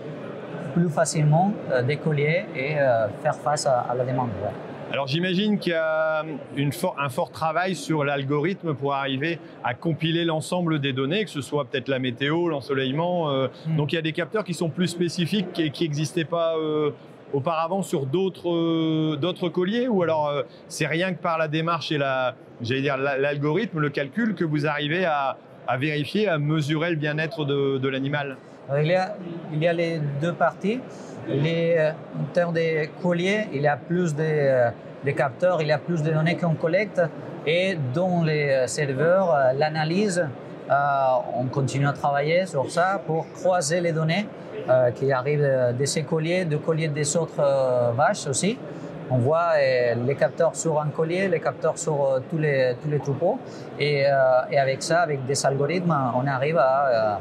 [0.75, 2.75] plus facilement euh, des colliers et
[3.23, 4.31] faire face à, à la demande.
[4.43, 4.51] ouais.
[4.93, 6.25] Alors j'imagine qu'il y a
[6.57, 11.31] une for- un fort travail sur l'algorithme pour arriver à compiler l'ensemble des données, que
[11.31, 13.31] ce soit peut-être la météo, l'ensoleillement.
[13.31, 13.77] euh, Mm.
[13.77, 16.91] Donc il y a des capteurs qui sont plus spécifiques et qui n'existaient pas euh,
[17.33, 20.33] auparavant sur d'autres euh, d'autres colliers ou alors
[20.67, 24.45] c'est rien que par la démarche et la j'allais dire la- l'algorithme, le calcul que
[24.45, 25.37] vous arrivez à,
[25.69, 28.37] à vérifier, à mesurer le bien-être de, de l'animal?
[28.79, 29.17] Il, y a,
[29.53, 30.81] il y a les deux parties.
[31.27, 31.91] Les, euh,
[32.21, 34.71] en termes de colliers, il y a plus de, euh,
[35.17, 37.03] capteurs, il y a plus de données qu'on collecte.
[37.47, 40.25] Et dans les euh, serveurs, l'analyse,
[41.37, 44.29] on continue à travailler sur ça pour croiser les données
[44.95, 47.43] qui arrivent de, ces colliers, de colliers des autres
[47.97, 48.57] vaches aussi.
[49.13, 52.89] On voit euh, les capteurs sur un collier, les capteurs sur euh, tous, les, tous
[52.89, 53.41] les troupeaux.
[53.79, 54.11] Et, euh,
[54.53, 57.21] et avec ça, avec des algorithmes, on arrive à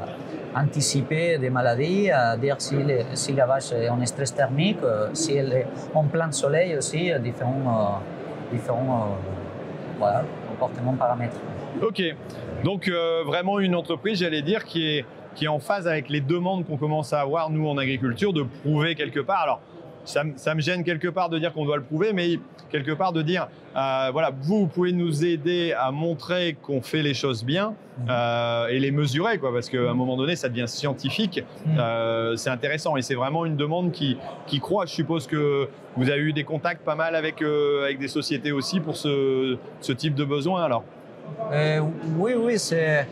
[0.55, 4.79] anticiper des maladies, à dire si, la vache est en stress thermique,
[5.13, 8.01] si elle est en plein soleil aussi, différents,
[8.51, 9.15] différents
[10.49, 11.37] comportements, paramètres.
[11.83, 12.01] Ok,
[12.63, 12.89] donc
[13.25, 16.77] vraiment une entreprise, j'allais dire, qui est, qui est en phase avec les demandes qu'on
[16.77, 19.43] commence à avoir, nous, en agriculture, de prouver quelque part.
[19.43, 19.61] Alors,
[20.05, 22.39] ça, me- ça me gêne quelque part de dire qu'on doit le prouver, mais
[22.71, 27.01] quelque part de dire, euh, voilà, vous, vous pouvez nous aider à montrer qu'on fait
[27.01, 27.73] les choses bien
[28.09, 31.43] euh, et les mesurer, quoi, parce qu'à un moment donné, ça devient scientifique.
[31.77, 34.85] Euh, c'est intéressant et c'est vraiment une demande qui, qui croît.
[34.85, 38.79] Je suppose que vous avez eu des contacts pas mal avec, avec des sociétés aussi
[38.79, 40.83] pour ce, ce type de besoin, alors?
[42.17, 43.07] Oui, oui, c'est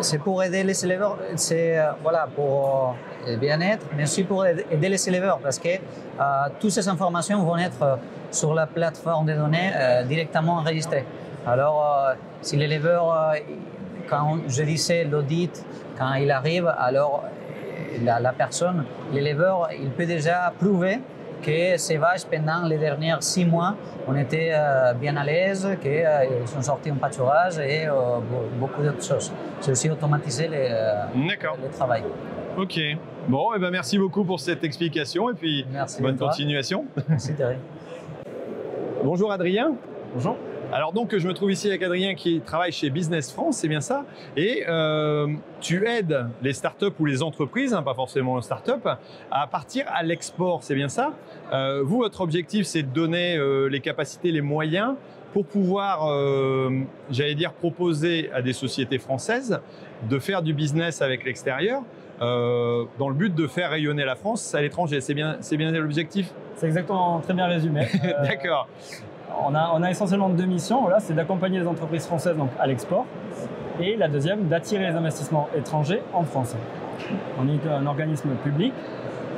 [0.00, 2.94] c'est pour aider les éleveurs, c'est voilà pour
[3.40, 6.22] bien-être, mais aussi pour aider les éleveurs parce que euh,
[6.60, 7.96] toutes ces informations vont être euh,
[8.30, 11.04] sur la plateforme de données euh, directement enregistrées.
[11.46, 13.04] Alors, euh, si l'éleveur,
[14.08, 15.64] quand je disais l'audit,
[15.98, 17.24] quand il arrive, alors
[18.02, 21.00] la, la personne, l'éleveur, il peut déjà prouver
[21.44, 23.74] que ces vaches, pendant les derniers six mois,
[24.06, 28.82] on était euh, bien à l'aise, qu'ils sont sortis en pâturage et euh, be- beaucoup
[28.82, 29.32] d'autres choses.
[29.60, 30.68] C'est aussi automatiser les,
[31.16, 32.04] le travail.
[32.58, 32.78] Ok.
[33.28, 36.84] Bon, et ben merci beaucoup pour cette explication et puis Merci bonne continuation.
[37.08, 37.56] Merci Thierry.
[39.02, 39.74] Bonjour Adrien.
[40.14, 40.36] Bonjour.
[40.70, 43.80] Alors donc je me trouve ici avec Adrien qui travaille chez Business France, c'est bien
[43.80, 44.04] ça?
[44.36, 45.28] Et euh,
[45.60, 48.86] tu aides les startups ou les entreprises, hein, pas forcément les startups,
[49.30, 51.14] à partir à l'export, c'est bien ça?
[51.52, 54.94] Euh, Vous, votre objectif, c'est de donner euh, les capacités, les moyens
[55.32, 56.08] pour pouvoir,
[57.10, 59.62] j'allais dire, proposer à des sociétés françaises
[60.10, 61.82] de faire du business avec l'extérieur
[62.22, 65.00] euh, dans le but de faire rayonner la France à l'étranger.
[65.00, 66.32] C'est bien, c'est bien l'objectif?
[66.56, 67.86] C'est exactement très bien résumé.
[68.04, 68.68] Euh, D'accord.
[69.44, 70.82] on, a, on a essentiellement deux missions.
[70.82, 73.06] Voilà, c'est d'accompagner les entreprises françaises donc, à l'export.
[73.80, 76.54] Et la deuxième, d'attirer les investissements étrangers en France.
[77.38, 78.72] On est un organisme public.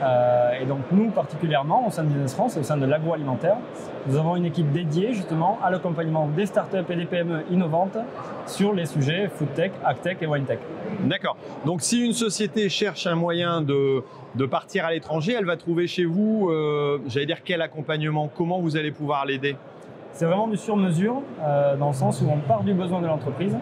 [0.04, 3.56] Euh, et donc nous particulièrement, au sein de Business France, au sein de l'agroalimentaire,
[4.06, 7.96] nous avons une équipe dédiée justement à l'accompagnement des startups et des PME innovantes
[8.46, 10.58] sur les sujets food tech, agtech et wine tech.
[11.00, 11.36] D'accord.
[11.64, 14.02] Donc si une société cherche un moyen de,
[14.34, 18.60] de partir à l'étranger, elle va trouver chez vous, euh, j'allais dire, quel accompagnement Comment
[18.60, 19.56] vous allez pouvoir l'aider?
[20.12, 23.56] C'est vraiment du sur-mesure, euh, dans le sens où on part du besoin de l'entreprise.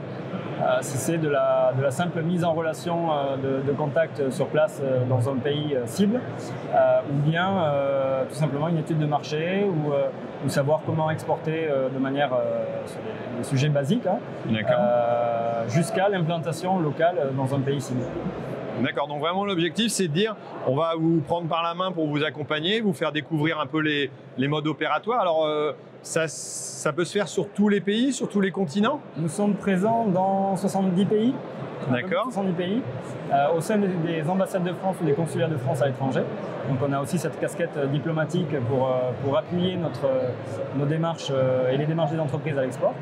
[0.61, 4.31] Euh, si c'est de la, de la simple mise en relation euh, de, de contact
[4.31, 6.21] sur place euh, dans un pays cible,
[7.11, 7.49] ou bien
[8.29, 9.93] tout simplement une étude de marché, ou,
[10.45, 12.31] ou savoir comment exporter de manière
[12.87, 14.19] sur des, des sujets basiques, hein,
[15.69, 18.03] jusqu'à l'implantation locale dans un pays cible.
[18.81, 19.07] D'accord.
[19.07, 20.35] Donc vraiment l'objectif, c'est de dire,
[20.67, 23.81] on va vous prendre par la main pour vous accompagner, vous faire découvrir un peu
[23.81, 25.21] les, les modes opératoires.
[25.21, 25.73] Alors euh,
[26.03, 29.01] ça, ça peut se faire sur tous les pays, sur tous les continents?
[29.17, 31.35] Nous sommes présents dans 70 pays.
[31.91, 32.25] D'accord.
[32.25, 32.83] 70 pays,
[33.33, 36.23] euh, au sein des, des ambassades de France ou des consulats de France à l'étranger.
[36.69, 40.09] Donc on a aussi cette casquette euh, diplomatique pour, euh, pour appuyer notre,
[40.77, 41.33] nos démarches
[41.73, 42.95] et les démarches des entreprises à l'export.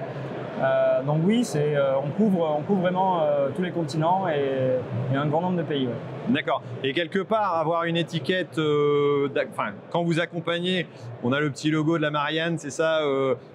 [0.61, 4.79] Euh, donc oui, c'est, euh, on, couvre, on couvre vraiment euh, tous les continents et,
[5.13, 5.87] et un grand nombre de pays.
[5.87, 5.93] ouais.
[6.29, 6.63] D'accord.
[6.85, 10.87] Et quelque part, avoir une étiquette, enfin, quand vous accompagnez,
[11.25, 13.01] on a le petit logo de la Marianne, c'est ça,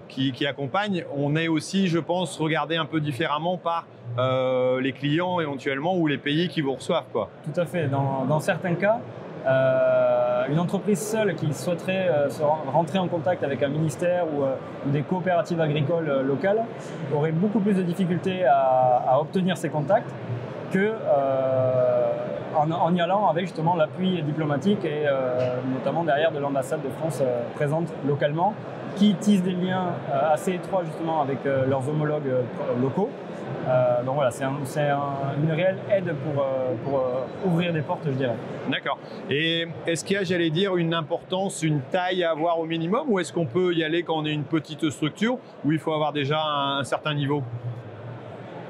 [0.10, 1.06] qui, qui accompagne.
[1.16, 3.86] On est aussi, je pense, regardé un peu différemment par
[4.18, 7.30] les clients éventuellement ou les pays qui vous reçoivent, quoi.
[7.46, 7.88] Tout à fait.
[7.88, 9.00] Dans, dans certains cas,
[10.50, 14.44] une entreprise seule qui souhaiterait euh, se ren- rentrer en contact avec un ministère ou,
[14.44, 14.56] euh,
[14.88, 16.64] des coopératives agricoles euh, locales
[17.16, 20.10] aurait beaucoup plus de difficultés à, obtenir ces contacts
[20.72, 20.94] que
[22.56, 25.06] en, y allant avec justement l'appui diplomatique et
[25.74, 27.22] notamment derrière de l'ambassade de France
[27.56, 28.54] présente localement
[28.96, 29.88] qui tisse des liens
[30.32, 32.32] assez étroits justement avec leurs homologues
[32.82, 33.10] locaux.
[33.68, 37.82] Euh, donc voilà, c'est un- c'est un- une réelle aide pour, euh, euh, ouvrir des
[37.82, 38.36] portes, je dirais.
[38.70, 38.98] D'accord.
[39.30, 43.06] Et est-ce qu'il y a, j'allais dire, une importance, une taille à avoir au minimum
[43.10, 45.94] ou est-ce qu'on peut y aller quand on est une petite structure où il faut
[45.94, 47.44] avoir déjà un, certain niveau?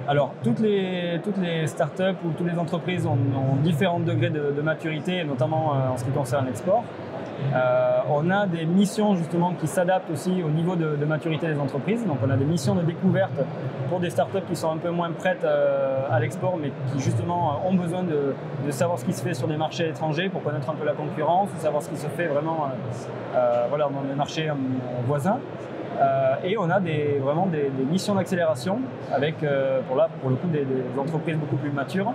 [0.07, 3.17] Alors, toutes les, toutes les startups ou toutes les entreprises ont,
[3.63, 6.83] différents degrés de, maturité, notamment euh, en ce qui concerne l'export.
[7.53, 12.05] Euh, on a des missions justement qui s'adaptent aussi au niveau de, maturité des entreprises.
[12.05, 13.33] Donc, on a des missions de découverte
[13.89, 17.61] pour des startups qui sont un peu moins prêtes euh, à l'export, mais qui justement
[17.67, 18.35] ont besoin de,
[18.71, 21.49] savoir ce qui se fait sur des marchés étrangers pour connaître un peu la concurrence,
[21.55, 22.69] ou savoir ce qui se fait vraiment
[23.33, 24.51] dans des marchés
[25.07, 25.39] voisins.
[25.99, 28.79] Euh, et on a des, vraiment des, des missions d'accélération
[29.13, 32.13] avec, euh, pour, là, pour le coup, des, des entreprises beaucoup plus matures,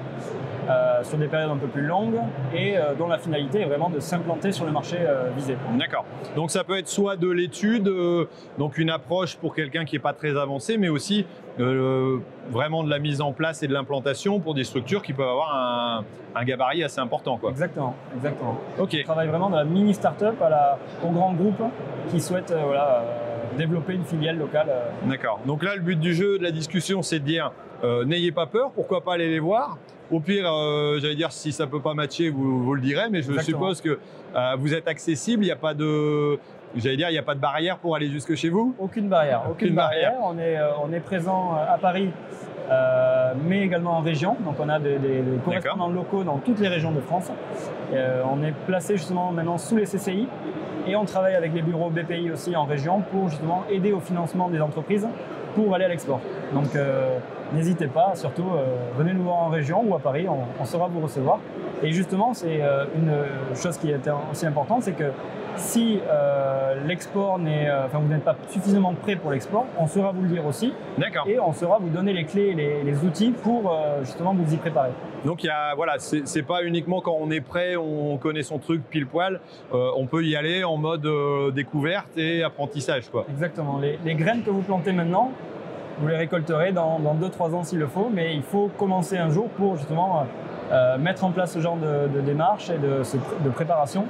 [0.68, 2.20] euh, sur des périodes un peu plus longues
[2.54, 4.98] et dont la finalité est vraiment de s'implanter sur le marché
[5.36, 5.56] visé.
[5.78, 6.04] D'accord.
[6.36, 7.90] Donc ça peut être soit de l'étude,
[8.58, 11.26] donc une approche pour quelqu'un qui n'est pas très avancé, mais aussi
[11.58, 15.54] vraiment de la mise en place et de l'implantation pour des structures qui peuvent avoir
[15.56, 16.04] un,
[16.34, 17.36] un gabarit assez important.
[17.38, 17.50] Quoi.
[17.50, 18.56] Exactement, exactement.
[18.78, 18.96] Ok.
[19.00, 21.62] On travaille vraiment de la mini start-up à la, au grand groupe
[22.10, 23.02] qui souhaite voilà,
[23.56, 24.66] développer une filiale locale.
[24.68, 25.08] euh.
[25.08, 25.40] D'accord.
[25.46, 27.52] Donc là, le but du jeu, de la discussion, c'est de dire
[27.84, 29.78] euh, n'ayez pas peur, pourquoi pas aller les voir.
[30.10, 33.22] Au pire, euh, j'allais dire si ça peut pas matcher, vous, vous le direz, mais
[33.22, 33.58] je Exactement.
[33.58, 33.98] suppose que
[34.34, 36.36] euh, vous êtes accessible, il n'y a pas de,
[36.74, 38.74] j'allais dire, il n'y a pas de barrière pour aller jusque chez vous?
[38.78, 39.42] Aucune barrière.
[39.48, 40.12] Aucune, Aucune barrière.
[40.18, 40.26] barrière.
[40.34, 42.10] On est, on est présent à Paris,
[42.70, 44.36] euh, mais également en région.
[44.44, 47.30] Donc on a des, des- des correspondants locaux dans toutes les régions de France.
[47.92, 50.28] Euh, on est placé justement maintenant sous les CCI
[50.86, 54.48] et on travaille avec les bureaux BPI aussi en région pour justement aider au financement
[54.48, 55.06] des entreprises
[55.54, 56.20] pour aller à l'export.
[56.54, 57.18] Donc euh,
[57.52, 58.64] n'hésitez pas, surtout euh,
[58.96, 61.38] venez nous voir en région ou à Paris, on, on saura vous recevoir.
[61.82, 65.12] Et justement, c'est euh, une chose qui est aussi importante, c'est que
[65.56, 70.12] si euh, l'export n'est, euh, enfin vous n'êtes pas suffisamment prêt pour l'export, on saura
[70.12, 71.26] vous le dire aussi D'accord.
[71.26, 74.52] et on saura vous donner les clés, et les, les outils pour euh, justement vous
[74.54, 74.90] y préparer.
[75.24, 78.58] Donc il y a, voilà, c'est pas uniquement quand on est prêt, on connaît son
[78.58, 79.40] truc pile poil.
[79.72, 81.06] on peut y aller en mode
[81.54, 83.26] découverte et apprentissage, quoi.
[83.30, 83.78] Exactement.
[83.78, 85.30] Les, les graines que vous plantez maintenant,
[86.00, 89.48] vous les récolterez dans 2-3 ans s'il le faut, mais il faut commencer un jour
[89.50, 90.24] pour justement
[90.72, 94.04] euh, mettre en place ce genre de, de démarche et de, préparation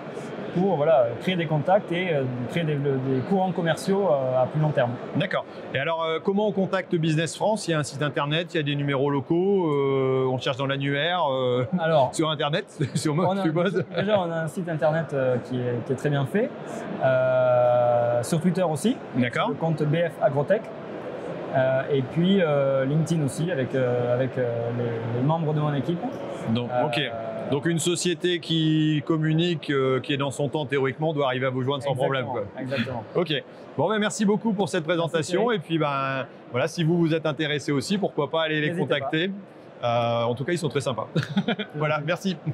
[0.54, 4.60] pour voilà, créer des contacts et euh, créer des, des courants commerciaux euh, à plus
[4.60, 4.90] long terme.
[5.14, 5.44] D'accord.
[5.72, 7.68] Et alors, euh, comment on contacte Business France?
[7.68, 10.56] Il y a un site internet, il y a des numéros locaux, euh, on cherche
[10.56, 12.66] dans l'annuaire, euh, Alors, sur internet,
[12.96, 13.84] sûrement, on je a, suppose.
[13.96, 16.50] déjà, on a un site internet euh, qui, est, qui est très bien fait,
[17.04, 19.48] Euh, sur Twitter aussi, D'accord.
[19.50, 20.62] le compte BF Agrotech.
[21.54, 25.98] Euh, et puis euh, LinkedIn aussi avec, euh, avec les, les membres de mon équipe.
[26.54, 27.00] Donc, ok.
[27.50, 31.50] Donc une société qui communique, euh, qui est dans son temps théoriquement, doit arriver à
[31.50, 32.26] vous joindre sans problème.
[32.26, 32.44] Quoi.
[32.60, 33.04] Exactement.
[33.16, 33.32] Ok.
[33.76, 35.50] Bon, ben merci beaucoup pour cette présentation.
[35.50, 39.32] Et puis, ben voilà, si vous vous êtes intéressé aussi, pourquoi pas aller les contacter.
[39.82, 41.08] Euh, en tout cas, ils sont très sympas.
[41.74, 42.36] voilà, merci.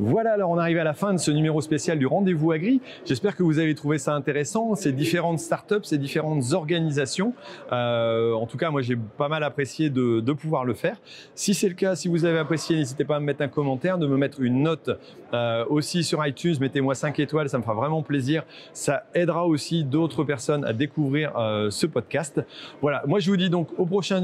[0.00, 2.80] Voilà, alors on arrive à la fin de ce numéro spécial du Rendez-vous Agri.
[3.04, 7.34] J'espère que vous avez trouvé ça intéressant, ces différentes startups, ces différentes organisations.
[7.72, 10.98] Euh, en tout cas, moi j'ai pas mal apprécié de, pouvoir le faire.
[11.34, 13.98] Si c'est le cas, si vous avez apprécié, n'hésitez pas à me mettre un commentaire,
[13.98, 14.88] de me mettre une note
[15.34, 16.54] euh, aussi sur iTunes.
[16.60, 18.44] Mettez-moi 5 étoiles, ça me fera vraiment plaisir.
[18.72, 22.40] Ça aidera aussi d'autres personnes à découvrir euh, ce podcast.
[22.82, 24.22] Voilà, moi je vous dis donc au prochain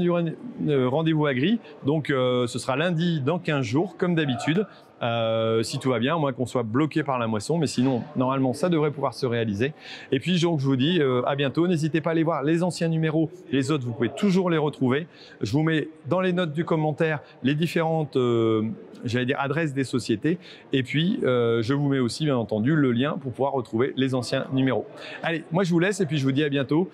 [0.65, 1.59] Rendez-vous Agri.
[1.85, 4.65] Donc ce sera lundi dans 15 jours, comme d'habitude.
[5.01, 8.53] Euh, si tout va bien, moins qu'on soit bloqué par la moisson, mais sinon, normalement,
[8.53, 9.73] ça devrait pouvoir se réaliser.
[10.11, 11.67] Et puis, donc, je vous dis euh, à bientôt.
[11.67, 15.07] N'hésitez pas à aller voir les anciens numéros, les autres, vous pouvez toujours les retrouver.
[15.41, 18.63] Je vous mets dans les notes du commentaire les différentes, euh,
[19.03, 20.37] j'allais dire, adresses des sociétés.
[20.73, 24.47] Et puis, je vous mets aussi, bien entendu, le lien pour pouvoir retrouver les anciens
[24.53, 24.85] numéros.
[25.23, 26.89] Allez, moi, je vous laisse et puis je vous dis à bientôt.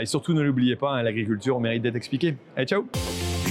[0.00, 2.36] Et surtout, ne l'oubliez pas, hein, l'agriculture mérite d'être expliquée.
[2.56, 2.86] Allez, ciao